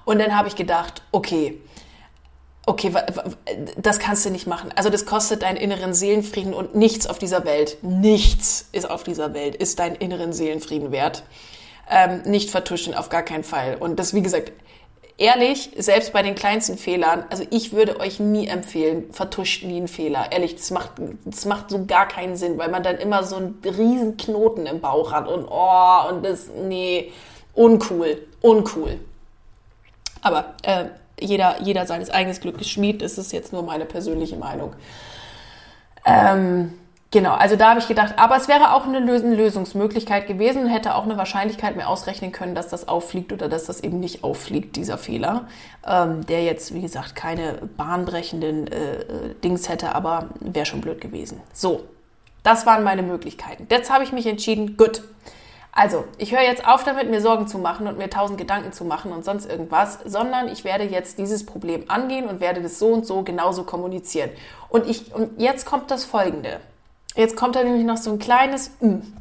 Und 0.06 0.18
dann 0.18 0.36
habe 0.36 0.48
ich 0.48 0.56
gedacht, 0.56 1.02
okay, 1.12 1.60
okay, 2.70 2.92
das 3.76 3.98
kannst 3.98 4.24
du 4.24 4.30
nicht 4.30 4.46
machen. 4.46 4.70
Also 4.76 4.90
das 4.90 5.04
kostet 5.04 5.42
deinen 5.42 5.56
inneren 5.56 5.92
Seelenfrieden 5.92 6.54
und 6.54 6.74
nichts 6.76 7.08
auf 7.08 7.18
dieser 7.18 7.44
Welt, 7.44 7.78
nichts 7.82 8.68
ist 8.72 8.88
auf 8.88 9.02
dieser 9.02 9.34
Welt, 9.34 9.56
ist 9.56 9.80
deinen 9.80 9.96
inneren 9.96 10.32
Seelenfrieden 10.32 10.92
wert. 10.92 11.24
Ähm, 11.90 12.22
nicht 12.22 12.50
vertuschen, 12.50 12.94
auf 12.94 13.08
gar 13.08 13.24
keinen 13.24 13.42
Fall. 13.42 13.76
Und 13.80 13.98
das, 13.98 14.14
wie 14.14 14.22
gesagt, 14.22 14.52
ehrlich, 15.18 15.70
selbst 15.76 16.12
bei 16.12 16.22
den 16.22 16.36
kleinsten 16.36 16.78
Fehlern, 16.78 17.24
also 17.28 17.44
ich 17.50 17.72
würde 17.72 17.98
euch 17.98 18.20
nie 18.20 18.46
empfehlen, 18.46 19.12
vertuscht 19.12 19.64
nie 19.64 19.78
einen 19.78 19.88
Fehler. 19.88 20.30
Ehrlich, 20.30 20.54
das 20.54 20.70
macht, 20.70 20.92
das 21.24 21.46
macht 21.46 21.70
so 21.70 21.86
gar 21.86 22.06
keinen 22.06 22.36
Sinn, 22.36 22.56
weil 22.56 22.70
man 22.70 22.84
dann 22.84 22.98
immer 22.98 23.24
so 23.24 23.34
einen 23.34 23.60
riesen 23.64 24.16
Knoten 24.16 24.66
im 24.66 24.80
Bauch 24.80 25.10
hat 25.10 25.26
und 25.26 25.48
oh, 25.50 26.08
und 26.08 26.24
das, 26.24 26.46
nee, 26.62 27.10
uncool, 27.54 28.28
uncool. 28.40 29.00
Aber 30.22 30.54
äh, 30.62 30.84
jeder, 31.20 31.62
jeder 31.62 31.86
seines 31.86 32.10
eigenen 32.10 32.38
Glückes 32.38 32.68
Schmied. 32.68 33.02
Das 33.02 33.18
ist 33.18 33.32
jetzt 33.32 33.52
nur 33.52 33.62
meine 33.62 33.84
persönliche 33.84 34.36
Meinung. 34.36 34.74
Ähm, 36.04 36.72
genau, 37.10 37.34
also 37.34 37.56
da 37.56 37.70
habe 37.70 37.80
ich 37.80 37.88
gedacht, 37.88 38.14
aber 38.16 38.36
es 38.36 38.48
wäre 38.48 38.72
auch 38.74 38.86
eine 38.86 39.00
Lösungsmöglichkeit 39.00 40.26
gewesen 40.26 40.64
und 40.64 40.68
hätte 40.68 40.94
auch 40.94 41.04
eine 41.04 41.16
Wahrscheinlichkeit 41.16 41.76
mehr 41.76 41.88
ausrechnen 41.88 42.32
können, 42.32 42.54
dass 42.54 42.68
das 42.68 42.88
auffliegt 42.88 43.32
oder 43.32 43.48
dass 43.48 43.66
das 43.66 43.80
eben 43.80 44.00
nicht 44.00 44.24
auffliegt, 44.24 44.76
dieser 44.76 44.98
Fehler, 44.98 45.46
ähm, 45.86 46.24
der 46.26 46.42
jetzt, 46.44 46.74
wie 46.74 46.80
gesagt, 46.80 47.14
keine 47.14 47.58
bahnbrechenden 47.76 48.66
äh 48.68 49.34
Dings 49.44 49.68
hätte, 49.68 49.94
aber 49.94 50.28
wäre 50.40 50.66
schon 50.66 50.80
blöd 50.80 51.00
gewesen. 51.00 51.40
So, 51.52 51.84
das 52.42 52.66
waren 52.66 52.82
meine 52.82 53.02
Möglichkeiten. 53.02 53.66
Jetzt 53.70 53.90
habe 53.90 54.04
ich 54.04 54.12
mich 54.12 54.26
entschieden, 54.26 54.76
gut, 54.76 55.02
also, 55.72 56.04
ich 56.18 56.32
höre 56.32 56.42
jetzt 56.42 56.66
auf 56.66 56.82
damit, 56.84 57.10
mir 57.10 57.20
Sorgen 57.20 57.46
zu 57.46 57.58
machen 57.58 57.86
und 57.86 57.96
mir 57.96 58.10
tausend 58.10 58.38
Gedanken 58.38 58.72
zu 58.72 58.84
machen 58.84 59.12
und 59.12 59.24
sonst 59.24 59.48
irgendwas, 59.48 59.98
sondern 60.04 60.48
ich 60.48 60.64
werde 60.64 60.84
jetzt 60.84 61.18
dieses 61.18 61.46
Problem 61.46 61.84
angehen 61.88 62.26
und 62.26 62.40
werde 62.40 62.60
das 62.60 62.78
so 62.78 62.88
und 62.88 63.06
so 63.06 63.22
genauso 63.22 63.64
kommunizieren. 63.64 64.30
Und 64.68 64.88
ich, 64.88 65.14
und 65.14 65.40
jetzt 65.40 65.66
kommt 65.66 65.90
das 65.90 66.04
Folgende. 66.04 66.60
Jetzt 67.14 67.36
kommt 67.36 67.54
da 67.56 67.62
nämlich 67.62 67.84
noch 67.84 67.98
so 67.98 68.10
ein 68.10 68.18
kleines, 68.18 68.70
mh. 68.80 68.88
Hm. 68.88 69.16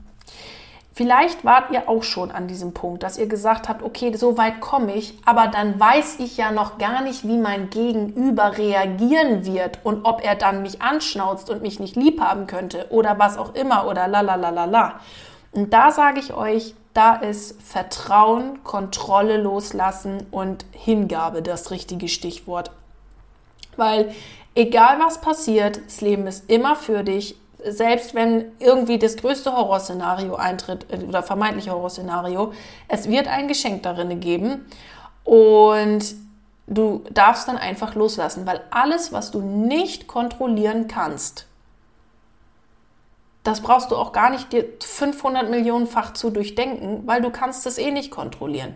Vielleicht 0.99 1.45
wart 1.45 1.71
ihr 1.71 1.87
auch 1.87 2.03
schon 2.03 2.29
an 2.29 2.49
diesem 2.49 2.73
Punkt, 2.73 3.03
dass 3.03 3.17
ihr 3.17 3.27
gesagt 3.27 3.69
habt, 3.69 3.83
okay, 3.83 4.13
so 4.17 4.37
weit 4.37 4.59
komme 4.59 4.93
ich, 4.95 5.17
aber 5.23 5.47
dann 5.47 5.79
weiß 5.79 6.19
ich 6.19 6.35
ja 6.35 6.51
noch 6.51 6.77
gar 6.77 7.01
nicht, 7.01 7.25
wie 7.25 7.37
mein 7.37 7.69
Gegenüber 7.69 8.57
reagieren 8.57 9.45
wird 9.45 9.79
und 9.85 10.03
ob 10.03 10.21
er 10.21 10.35
dann 10.35 10.61
mich 10.61 10.81
anschnauzt 10.81 11.49
und 11.49 11.61
mich 11.61 11.79
nicht 11.79 11.95
lieb 11.95 12.19
haben 12.19 12.47
könnte 12.47 12.87
oder 12.89 13.17
was 13.17 13.37
auch 13.37 13.55
immer 13.55 13.87
oder 13.87 14.09
la 14.09 14.19
la 14.19 14.35
la 14.35 14.49
la 14.49 14.65
la. 14.65 14.99
Und 15.51 15.73
da 15.73 15.91
sage 15.91 16.19
ich 16.19 16.33
euch, 16.33 16.75
da 16.93 17.15
ist 17.15 17.61
Vertrauen, 17.61 18.63
Kontrolle 18.63 19.37
loslassen 19.37 20.25
und 20.31 20.65
Hingabe 20.71 21.41
das 21.41 21.71
richtige 21.71 22.07
Stichwort. 22.07 22.71
Weil 23.77 24.13
egal 24.55 24.99
was 24.99 25.21
passiert, 25.21 25.79
das 25.85 26.01
Leben 26.01 26.27
ist 26.27 26.49
immer 26.49 26.75
für 26.75 27.03
dich. 27.03 27.35
Selbst 27.63 28.15
wenn 28.15 28.51
irgendwie 28.59 28.99
das 28.99 29.17
größte 29.17 29.55
Horrorszenario 29.55 30.35
eintritt 30.35 30.85
äh, 30.91 31.03
oder 31.03 31.23
vermeintliche 31.23 31.71
Horrorszenario, 31.71 32.53
es 32.87 33.09
wird 33.09 33.27
ein 33.27 33.47
Geschenk 33.47 33.83
darin 33.83 34.19
geben. 34.19 34.65
Und 35.25 36.15
du 36.67 37.03
darfst 37.11 37.47
dann 37.47 37.57
einfach 37.57 37.95
loslassen, 37.95 38.45
weil 38.45 38.61
alles, 38.71 39.11
was 39.11 39.31
du 39.31 39.41
nicht 39.41 40.07
kontrollieren 40.07 40.87
kannst, 40.87 41.48
das 43.49 43.61
brauchst 43.61 43.91
du 43.91 43.95
auch 43.95 44.11
gar 44.11 44.29
nicht 44.29 44.53
dir 44.53 44.65
500 44.79 45.49
Millionenfach 45.49 46.13
zu 46.13 46.29
durchdenken, 46.29 47.03
weil 47.05 47.21
du 47.21 47.29
kannst 47.29 47.65
es 47.65 47.77
eh 47.77 47.91
nicht 47.91 48.11
kontrollieren. 48.11 48.75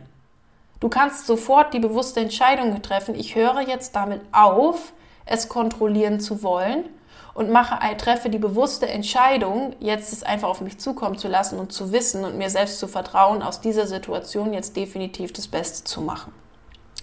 Du 0.79 0.89
kannst 0.89 1.27
sofort 1.27 1.73
die 1.73 1.79
bewusste 1.79 2.19
Entscheidung 2.19 2.81
treffen, 2.81 3.15
ich 3.15 3.35
höre 3.35 3.61
jetzt 3.61 3.95
damit 3.95 4.21
auf, 4.31 4.93
es 5.25 5.47
kontrollieren 5.47 6.19
zu 6.19 6.43
wollen 6.43 6.85
und 7.33 7.49
mache, 7.49 7.79
treffe 7.97 8.29
die 8.29 8.39
bewusste 8.39 8.87
Entscheidung, 8.87 9.75
jetzt 9.79 10.11
es 10.11 10.23
einfach 10.23 10.49
auf 10.49 10.61
mich 10.61 10.79
zukommen 10.79 11.17
zu 11.17 11.27
lassen 11.27 11.57
und 11.57 11.71
zu 11.71 11.91
wissen 11.91 12.25
und 12.25 12.37
mir 12.37 12.49
selbst 12.49 12.79
zu 12.79 12.87
vertrauen, 12.87 13.41
aus 13.41 13.61
dieser 13.61 13.87
Situation 13.87 14.53
jetzt 14.53 14.75
definitiv 14.75 15.31
das 15.33 15.47
Beste 15.47 15.83
zu 15.83 16.01
machen. 16.01 16.33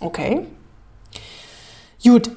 Okay? 0.00 0.46
Gut. 2.02 2.30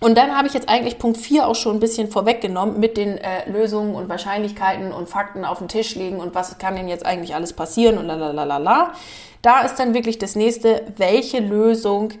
Und 0.00 0.18
dann 0.18 0.36
habe 0.36 0.46
ich 0.46 0.54
jetzt 0.54 0.68
eigentlich 0.68 0.98
Punkt 0.98 1.16
4 1.16 1.46
auch 1.46 1.54
schon 1.54 1.76
ein 1.76 1.80
bisschen 1.80 2.08
vorweggenommen 2.08 2.78
mit 2.78 2.96
den 2.98 3.16
äh, 3.16 3.48
Lösungen 3.50 3.94
und 3.94 4.08
Wahrscheinlichkeiten 4.08 4.92
und 4.92 5.08
Fakten 5.08 5.44
auf 5.44 5.58
dem 5.58 5.68
Tisch 5.68 5.94
liegen 5.94 6.18
und 6.20 6.34
was 6.34 6.58
kann 6.58 6.76
denn 6.76 6.88
jetzt 6.88 7.06
eigentlich 7.06 7.34
alles 7.34 7.54
passieren 7.54 7.96
und 7.96 8.06
la. 8.06 8.92
Da 9.40 9.60
ist 9.60 9.76
dann 9.76 9.94
wirklich 9.94 10.18
das 10.18 10.34
nächste, 10.34 10.82
welche 10.96 11.40
Lösung 11.40 12.12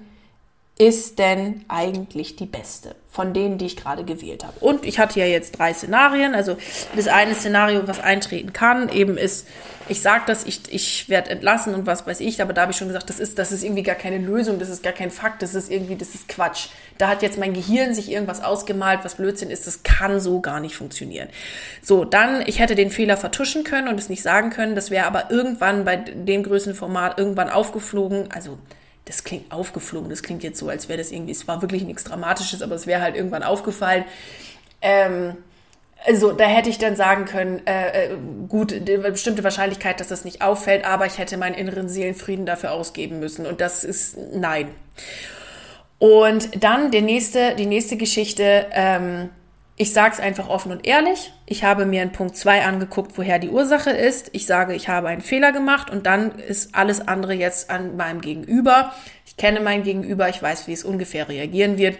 ist 0.78 1.18
denn 1.18 1.64
eigentlich 1.68 2.36
die 2.36 2.46
beste 2.46 2.94
von 3.16 3.32
denen, 3.32 3.56
die 3.56 3.64
ich 3.64 3.76
gerade 3.76 4.04
gewählt 4.04 4.44
habe. 4.44 4.58
Und 4.60 4.84
ich 4.84 4.98
hatte 4.98 5.18
ja 5.18 5.24
jetzt 5.24 5.58
drei 5.58 5.72
Szenarien. 5.72 6.34
Also 6.34 6.58
das 6.94 7.08
eine 7.08 7.34
Szenario, 7.34 7.88
was 7.88 7.98
eintreten 7.98 8.52
kann, 8.52 8.90
eben 8.90 9.16
ist, 9.16 9.48
ich 9.88 10.02
sage 10.02 10.24
das, 10.26 10.44
ich, 10.44 10.60
ich 10.68 11.08
werde 11.08 11.30
entlassen 11.30 11.74
und 11.74 11.86
was 11.86 12.06
weiß 12.06 12.20
ich, 12.20 12.42
aber 12.42 12.52
da 12.52 12.62
habe 12.62 12.72
ich 12.72 12.76
schon 12.76 12.88
gesagt, 12.88 13.08
das 13.08 13.18
ist, 13.18 13.38
das 13.38 13.52
ist 13.52 13.64
irgendwie 13.64 13.84
gar 13.84 13.94
keine 13.94 14.18
Lösung, 14.18 14.58
das 14.58 14.68
ist 14.68 14.82
gar 14.82 14.92
kein 14.92 15.10
Fakt, 15.10 15.40
das 15.40 15.54
ist 15.54 15.70
irgendwie, 15.70 15.96
das 15.96 16.14
ist 16.14 16.28
Quatsch. 16.28 16.68
Da 16.98 17.08
hat 17.08 17.22
jetzt 17.22 17.38
mein 17.38 17.54
Gehirn 17.54 17.94
sich 17.94 18.10
irgendwas 18.10 18.44
ausgemalt, 18.44 19.00
was 19.02 19.14
Blödsinn 19.14 19.48
ist, 19.48 19.66
das 19.66 19.82
kann 19.82 20.20
so 20.20 20.40
gar 20.42 20.60
nicht 20.60 20.76
funktionieren. 20.76 21.28
So, 21.80 22.04
dann, 22.04 22.42
ich 22.46 22.58
hätte 22.58 22.74
den 22.74 22.90
Fehler 22.90 23.16
vertuschen 23.16 23.64
können 23.64 23.88
und 23.88 23.98
es 23.98 24.10
nicht 24.10 24.22
sagen 24.22 24.50
können, 24.50 24.74
das 24.74 24.90
wäre 24.90 25.06
aber 25.06 25.30
irgendwann 25.30 25.86
bei 25.86 25.96
dem 25.96 26.42
Größenformat 26.42 27.18
irgendwann 27.18 27.48
aufgeflogen, 27.48 28.28
also 28.30 28.58
das 29.06 29.24
klingt 29.24 29.50
aufgeflogen, 29.52 30.10
das 30.10 30.22
klingt 30.22 30.42
jetzt 30.42 30.58
so, 30.58 30.68
als 30.68 30.88
wäre 30.88 30.98
das 30.98 31.10
irgendwie, 31.10 31.32
es 31.32 31.48
war 31.48 31.62
wirklich 31.62 31.84
nichts 31.84 32.04
Dramatisches, 32.04 32.60
aber 32.60 32.74
es 32.74 32.86
wäre 32.86 33.00
halt 33.00 33.16
irgendwann 33.16 33.42
aufgefallen. 33.42 34.04
Ähm, 34.82 35.36
also 36.04 36.32
da 36.32 36.44
hätte 36.44 36.68
ich 36.68 36.78
dann 36.78 36.94
sagen 36.94 37.24
können, 37.24 37.66
äh, 37.66 38.06
äh 38.06 38.16
gut, 38.48 38.74
bestimmte 38.84 39.42
Wahrscheinlichkeit, 39.44 40.00
dass 40.00 40.08
das 40.08 40.24
nicht 40.24 40.42
auffällt, 40.42 40.84
aber 40.84 41.06
ich 41.06 41.18
hätte 41.18 41.36
meinen 41.36 41.54
inneren 41.54 41.88
Seelenfrieden 41.88 42.46
dafür 42.46 42.72
ausgeben 42.72 43.18
müssen. 43.18 43.46
Und 43.46 43.60
das 43.60 43.82
ist 43.82 44.16
nein. 44.32 44.68
Und 45.98 46.62
dann 46.62 46.90
der 46.90 47.02
nächste, 47.02 47.54
die 47.54 47.66
nächste 47.66 47.96
Geschichte, 47.96 48.66
ähm, 48.72 49.30
ich 49.76 49.92
sage 49.92 50.14
es 50.14 50.20
einfach 50.20 50.48
offen 50.48 50.72
und 50.72 50.86
ehrlich. 50.86 51.32
Ich 51.44 51.62
habe 51.62 51.84
mir 51.84 52.02
in 52.02 52.12
Punkt 52.12 52.36
2 52.36 52.64
angeguckt, 52.64 53.18
woher 53.18 53.38
die 53.38 53.50
Ursache 53.50 53.90
ist. 53.90 54.30
Ich 54.32 54.46
sage, 54.46 54.74
ich 54.74 54.88
habe 54.88 55.08
einen 55.08 55.20
Fehler 55.20 55.52
gemacht 55.52 55.90
und 55.90 56.06
dann 56.06 56.38
ist 56.38 56.74
alles 56.74 57.06
andere 57.06 57.34
jetzt 57.34 57.68
an 57.68 57.96
meinem 57.96 58.22
Gegenüber. 58.22 58.94
Ich 59.26 59.36
kenne 59.36 59.60
mein 59.60 59.82
Gegenüber, 59.82 60.30
ich 60.30 60.42
weiß, 60.42 60.66
wie 60.66 60.72
es 60.72 60.82
ungefähr 60.82 61.28
reagieren 61.28 61.76
wird. 61.76 61.98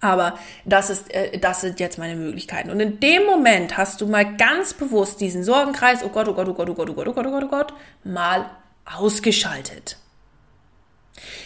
Aber 0.00 0.38
das 0.66 0.90
ist, 0.90 1.10
äh, 1.14 1.38
das 1.38 1.62
sind 1.62 1.80
jetzt 1.80 1.98
meine 1.98 2.14
Möglichkeiten. 2.14 2.68
Und 2.68 2.80
in 2.80 3.00
dem 3.00 3.24
Moment 3.24 3.78
hast 3.78 4.02
du 4.02 4.06
mal 4.06 4.36
ganz 4.36 4.74
bewusst 4.74 5.22
diesen 5.22 5.42
Sorgenkreis, 5.42 6.04
oh 6.04 6.10
Gott, 6.10 6.28
oh 6.28 6.34
Gott, 6.34 6.48
oh 6.48 6.54
Gott, 6.54 6.68
oh 6.68 6.74
Gott, 6.74 6.90
oh 6.90 6.94
Gott, 6.94 7.08
oh 7.08 7.12
Gott, 7.14 7.26
oh 7.26 7.30
Gott, 7.30 7.44
oh 7.44 7.48
Gott, 7.48 7.74
mal 8.04 8.50
ausgeschaltet. 8.84 9.96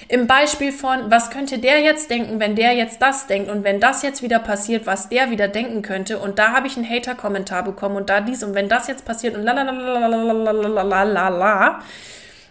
Im 0.09 0.27
Beispiel 0.27 0.73
von, 0.73 1.11
was 1.11 1.31
könnte 1.31 1.59
der 1.59 1.81
jetzt 1.81 2.11
denken, 2.11 2.41
wenn 2.41 2.57
der 2.57 2.73
jetzt 2.73 3.01
das 3.01 3.27
denkt 3.27 3.51
und 3.51 3.65
wenn 3.65 3.81
das 3.81 4.03
jetzt 4.03 4.23
wieder 4.23 4.39
passiert, 4.39 4.87
was 4.87 5.09
der 5.09 5.31
wieder 5.31 5.49
denken 5.49 5.83
könnte 5.83 6.19
und 6.19 6.39
da 6.39 6.53
habe 6.53 6.67
ich 6.67 6.77
einen 6.77 6.89
Hater-Kommentar 6.89 7.63
bekommen 7.63 7.97
und 7.97 8.11
da 8.11 8.21
dies 8.21 8.43
und 8.43 8.55
wenn 8.55 8.69
das 8.69 8.89
jetzt 8.89 9.05
passiert 9.05 9.37
und 9.37 9.43
la 9.43 9.55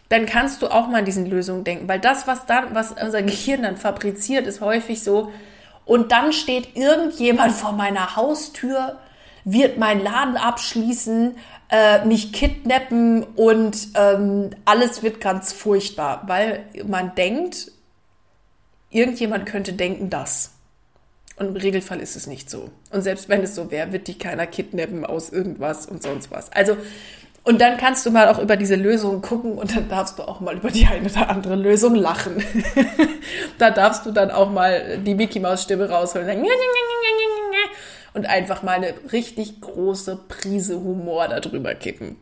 dann 0.09 0.25
kannst 0.25 0.61
du 0.61 0.67
auch 0.67 0.87
mal 0.87 0.99
an 0.99 1.05
diesen 1.05 1.27
Lösungen 1.27 1.63
denken, 1.63 1.87
weil 1.87 1.99
das, 1.99 2.25
was 2.25 2.45
dann, 2.45 2.73
was 2.73 2.93
unser 2.93 3.21
Gehirn 3.21 3.61
dann 3.61 3.77
fabriziert, 3.77 4.47
ist 4.47 4.59
häufig 4.59 5.03
so, 5.03 5.31
und 5.85 6.11
dann 6.11 6.33
steht 6.33 6.75
irgendjemand 6.75 7.51
vor 7.51 7.71
meiner 7.71 8.15
Haustür, 8.15 8.97
wird 9.51 9.77
meinen 9.77 10.01
Laden 10.01 10.37
abschließen, 10.37 11.35
äh, 11.69 12.05
mich 12.05 12.33
kidnappen 12.33 13.23
und 13.23 13.89
ähm, 13.95 14.51
alles 14.65 15.03
wird 15.03 15.21
ganz 15.21 15.53
furchtbar, 15.53 16.23
weil 16.27 16.65
man 16.85 17.15
denkt, 17.15 17.71
irgendjemand 18.89 19.45
könnte 19.45 19.73
denken 19.73 20.09
das. 20.09 20.51
Und 21.37 21.47
im 21.47 21.55
Regelfall 21.55 22.01
ist 22.01 22.15
es 22.15 22.27
nicht 22.27 22.49
so. 22.49 22.69
Und 22.91 23.01
selbst 23.01 23.29
wenn 23.29 23.41
es 23.43 23.55
so 23.55 23.71
wäre, 23.71 23.93
wird 23.93 24.07
dich 24.07 24.19
keiner 24.19 24.45
kidnappen 24.45 25.05
aus 25.05 25.29
irgendwas 25.29 25.85
und 25.85 26.03
sonst 26.03 26.31
was. 26.31 26.51
Also, 26.51 26.75
und 27.43 27.61
dann 27.61 27.77
kannst 27.77 28.05
du 28.05 28.11
mal 28.11 28.27
auch 28.27 28.39
über 28.39 28.57
diese 28.57 28.75
Lösung 28.75 29.21
gucken 29.21 29.57
und 29.57 29.73
dann 29.75 29.87
darfst 29.87 30.19
du 30.19 30.23
auch 30.23 30.41
mal 30.41 30.57
über 30.57 30.69
die 30.69 30.85
eine 30.85 31.09
oder 31.09 31.29
andere 31.29 31.55
Lösung 31.55 31.95
lachen. 31.95 32.43
da 33.57 33.71
darfst 33.71 34.05
du 34.05 34.11
dann 34.11 34.31
auch 34.31 34.51
mal 34.51 34.97
die 34.97 35.15
Mickey 35.15 35.39
Maus 35.39 35.63
Stimme 35.63 35.89
rausholen 35.89 36.27
und 36.27 36.33
sagen, 36.33 36.45
und 38.13 38.25
einfach 38.25 38.63
mal 38.63 38.73
eine 38.73 38.93
richtig 39.11 39.61
große 39.61 40.19
Prise 40.27 40.81
Humor 40.81 41.27
darüber 41.27 41.75
kippen. 41.75 42.17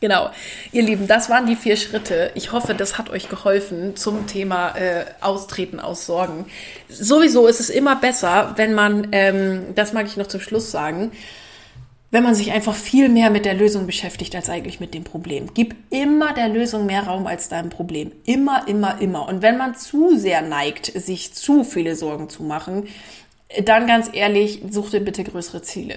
Genau, 0.00 0.30
ihr 0.72 0.82
Lieben, 0.82 1.06
das 1.06 1.28
waren 1.28 1.46
die 1.46 1.56
vier 1.56 1.76
Schritte. 1.76 2.30
Ich 2.34 2.52
hoffe, 2.52 2.74
das 2.74 2.96
hat 2.96 3.10
euch 3.10 3.28
geholfen 3.28 3.96
zum 3.96 4.26
Thema 4.26 4.74
äh, 4.74 5.04
Austreten 5.20 5.78
aus 5.78 6.06
Sorgen. 6.06 6.46
Sowieso 6.88 7.46
ist 7.46 7.60
es 7.60 7.68
immer 7.68 7.96
besser, 7.96 8.54
wenn 8.56 8.72
man, 8.72 9.08
ähm, 9.12 9.74
das 9.74 9.92
mag 9.92 10.06
ich 10.06 10.16
noch 10.16 10.26
zum 10.26 10.40
Schluss 10.40 10.70
sagen, 10.70 11.12
wenn 12.10 12.24
man 12.24 12.34
sich 12.34 12.52
einfach 12.52 12.74
viel 12.74 13.10
mehr 13.10 13.30
mit 13.30 13.44
der 13.44 13.54
Lösung 13.54 13.86
beschäftigt 13.86 14.34
als 14.34 14.48
eigentlich 14.48 14.80
mit 14.80 14.94
dem 14.94 15.04
Problem. 15.04 15.50
Gib 15.52 15.76
immer 15.90 16.32
der 16.32 16.48
Lösung 16.48 16.86
mehr 16.86 17.04
Raum 17.04 17.26
als 17.26 17.50
deinem 17.50 17.68
Problem. 17.68 18.10
Immer, 18.24 18.66
immer, 18.68 19.00
immer. 19.00 19.28
Und 19.28 19.42
wenn 19.42 19.58
man 19.58 19.74
zu 19.74 20.16
sehr 20.16 20.40
neigt, 20.40 20.86
sich 20.86 21.34
zu 21.34 21.62
viele 21.62 21.94
Sorgen 21.94 22.30
zu 22.30 22.42
machen, 22.42 22.88
dann 23.64 23.86
ganz 23.86 24.08
ehrlich, 24.12 24.62
such 24.70 24.90
dir 24.90 25.00
bitte 25.00 25.24
größere 25.24 25.62
Ziele. 25.62 25.96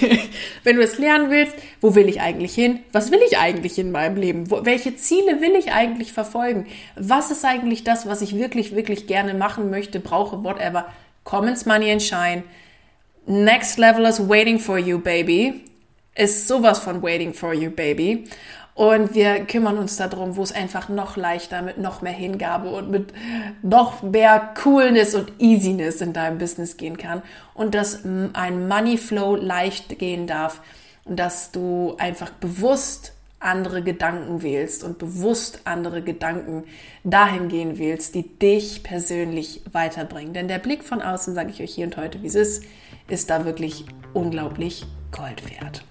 Wenn 0.62 0.76
du 0.76 0.82
es 0.82 0.98
lernen 0.98 1.30
willst, 1.30 1.56
wo 1.80 1.94
will 1.96 2.08
ich 2.08 2.20
eigentlich 2.20 2.54
hin? 2.54 2.80
Was 2.92 3.10
will 3.10 3.20
ich 3.26 3.38
eigentlich 3.38 3.78
in 3.78 3.90
meinem 3.90 4.16
Leben? 4.16 4.50
Wo, 4.50 4.64
welche 4.64 4.94
Ziele 4.94 5.40
will 5.40 5.56
ich 5.56 5.72
eigentlich 5.72 6.12
verfolgen? 6.12 6.66
Was 6.94 7.32
ist 7.32 7.44
eigentlich 7.44 7.82
das, 7.82 8.06
was 8.06 8.22
ich 8.22 8.36
wirklich, 8.36 8.76
wirklich 8.76 9.08
gerne 9.08 9.34
machen 9.34 9.70
möchte, 9.70 9.98
brauche, 9.98 10.44
whatever? 10.44 10.86
Commons 11.24 11.66
Money 11.66 11.90
and 11.90 12.02
Shine. 12.02 12.44
Next 13.26 13.78
level 13.78 14.04
is 14.04 14.28
waiting 14.28 14.60
for 14.60 14.78
you, 14.78 14.98
baby. 14.98 15.64
Ist 16.14 16.46
sowas 16.46 16.78
von 16.78 17.02
waiting 17.02 17.34
for 17.34 17.52
you, 17.54 17.70
baby. 17.70 18.24
Und 18.74 19.14
wir 19.14 19.44
kümmern 19.44 19.78
uns 19.78 19.96
darum, 19.96 20.36
wo 20.36 20.42
es 20.42 20.50
einfach 20.50 20.88
noch 20.88 21.16
leichter 21.16 21.62
mit 21.62 21.78
noch 21.78 22.02
mehr 22.02 22.12
Hingabe 22.12 22.70
und 22.70 22.90
mit 22.90 23.12
noch 23.62 24.02
mehr 24.02 24.52
Coolness 24.60 25.14
und 25.14 25.32
Easiness 25.38 26.00
in 26.00 26.12
deinem 26.12 26.38
Business 26.38 26.76
gehen 26.76 26.96
kann. 26.96 27.22
Und 27.54 27.74
dass 27.74 28.04
ein 28.04 28.66
Money 28.66 28.98
Flow 28.98 29.36
leicht 29.36 29.98
gehen 29.98 30.26
darf. 30.26 30.60
Und 31.04 31.20
dass 31.20 31.52
du 31.52 31.94
einfach 31.98 32.30
bewusst 32.30 33.12
andere 33.38 33.82
Gedanken 33.82 34.42
wählst 34.42 34.82
und 34.82 34.98
bewusst 34.98 35.60
andere 35.64 36.02
Gedanken 36.02 36.64
dahin 37.04 37.48
gehen 37.48 37.78
wählst, 37.78 38.14
die 38.14 38.26
dich 38.38 38.82
persönlich 38.82 39.62
weiterbringen. 39.70 40.32
Denn 40.32 40.48
der 40.48 40.58
Blick 40.58 40.82
von 40.82 41.02
außen, 41.02 41.34
sage 41.34 41.50
ich 41.50 41.62
euch 41.62 41.74
hier 41.74 41.86
und 41.86 41.96
heute, 41.96 42.22
wie 42.22 42.26
es 42.26 42.34
ist, 42.34 42.64
ist 43.06 43.30
da 43.30 43.44
wirklich 43.44 43.84
unglaublich 44.14 44.86
Gold 45.12 45.48
wert. 45.50 45.84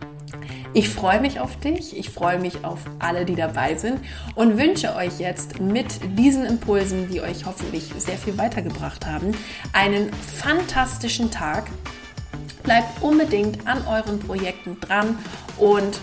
Ich 0.75 0.89
freue 0.89 1.21
mich 1.21 1.39
auf 1.39 1.59
dich, 1.59 1.95
ich 1.95 2.09
freue 2.09 2.39
mich 2.39 2.65
auf 2.65 2.79
alle, 2.97 3.25
die 3.25 3.35
dabei 3.35 3.75
sind 3.75 3.99
und 4.33 4.57
wünsche 4.57 4.95
euch 4.95 5.19
jetzt 5.19 5.59
mit 5.59 5.85
diesen 6.17 6.45
Impulsen, 6.45 7.09
die 7.11 7.21
euch 7.21 7.45
hoffentlich 7.45 7.91
sehr 7.97 8.17
viel 8.17 8.39
weitergebracht 8.39 9.05
haben, 9.05 9.33
einen 9.71 10.11
fantastischen 10.13 11.29
Tag. 11.29 11.65
Bleibt 12.63 13.03
unbedingt 13.03 13.67
an 13.67 13.85
euren 13.87 14.19
Projekten 14.19 14.79
dran 14.79 15.19
und 15.59 15.99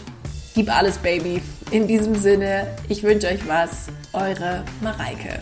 gib 0.55 0.73
alles, 0.73 0.99
Baby. 0.99 1.43
In 1.73 1.89
diesem 1.89 2.15
Sinne, 2.15 2.69
ich 2.89 3.03
wünsche 3.03 3.27
euch 3.27 3.49
was. 3.49 3.89
Eure 4.13 4.65
Mareike. 4.81 5.41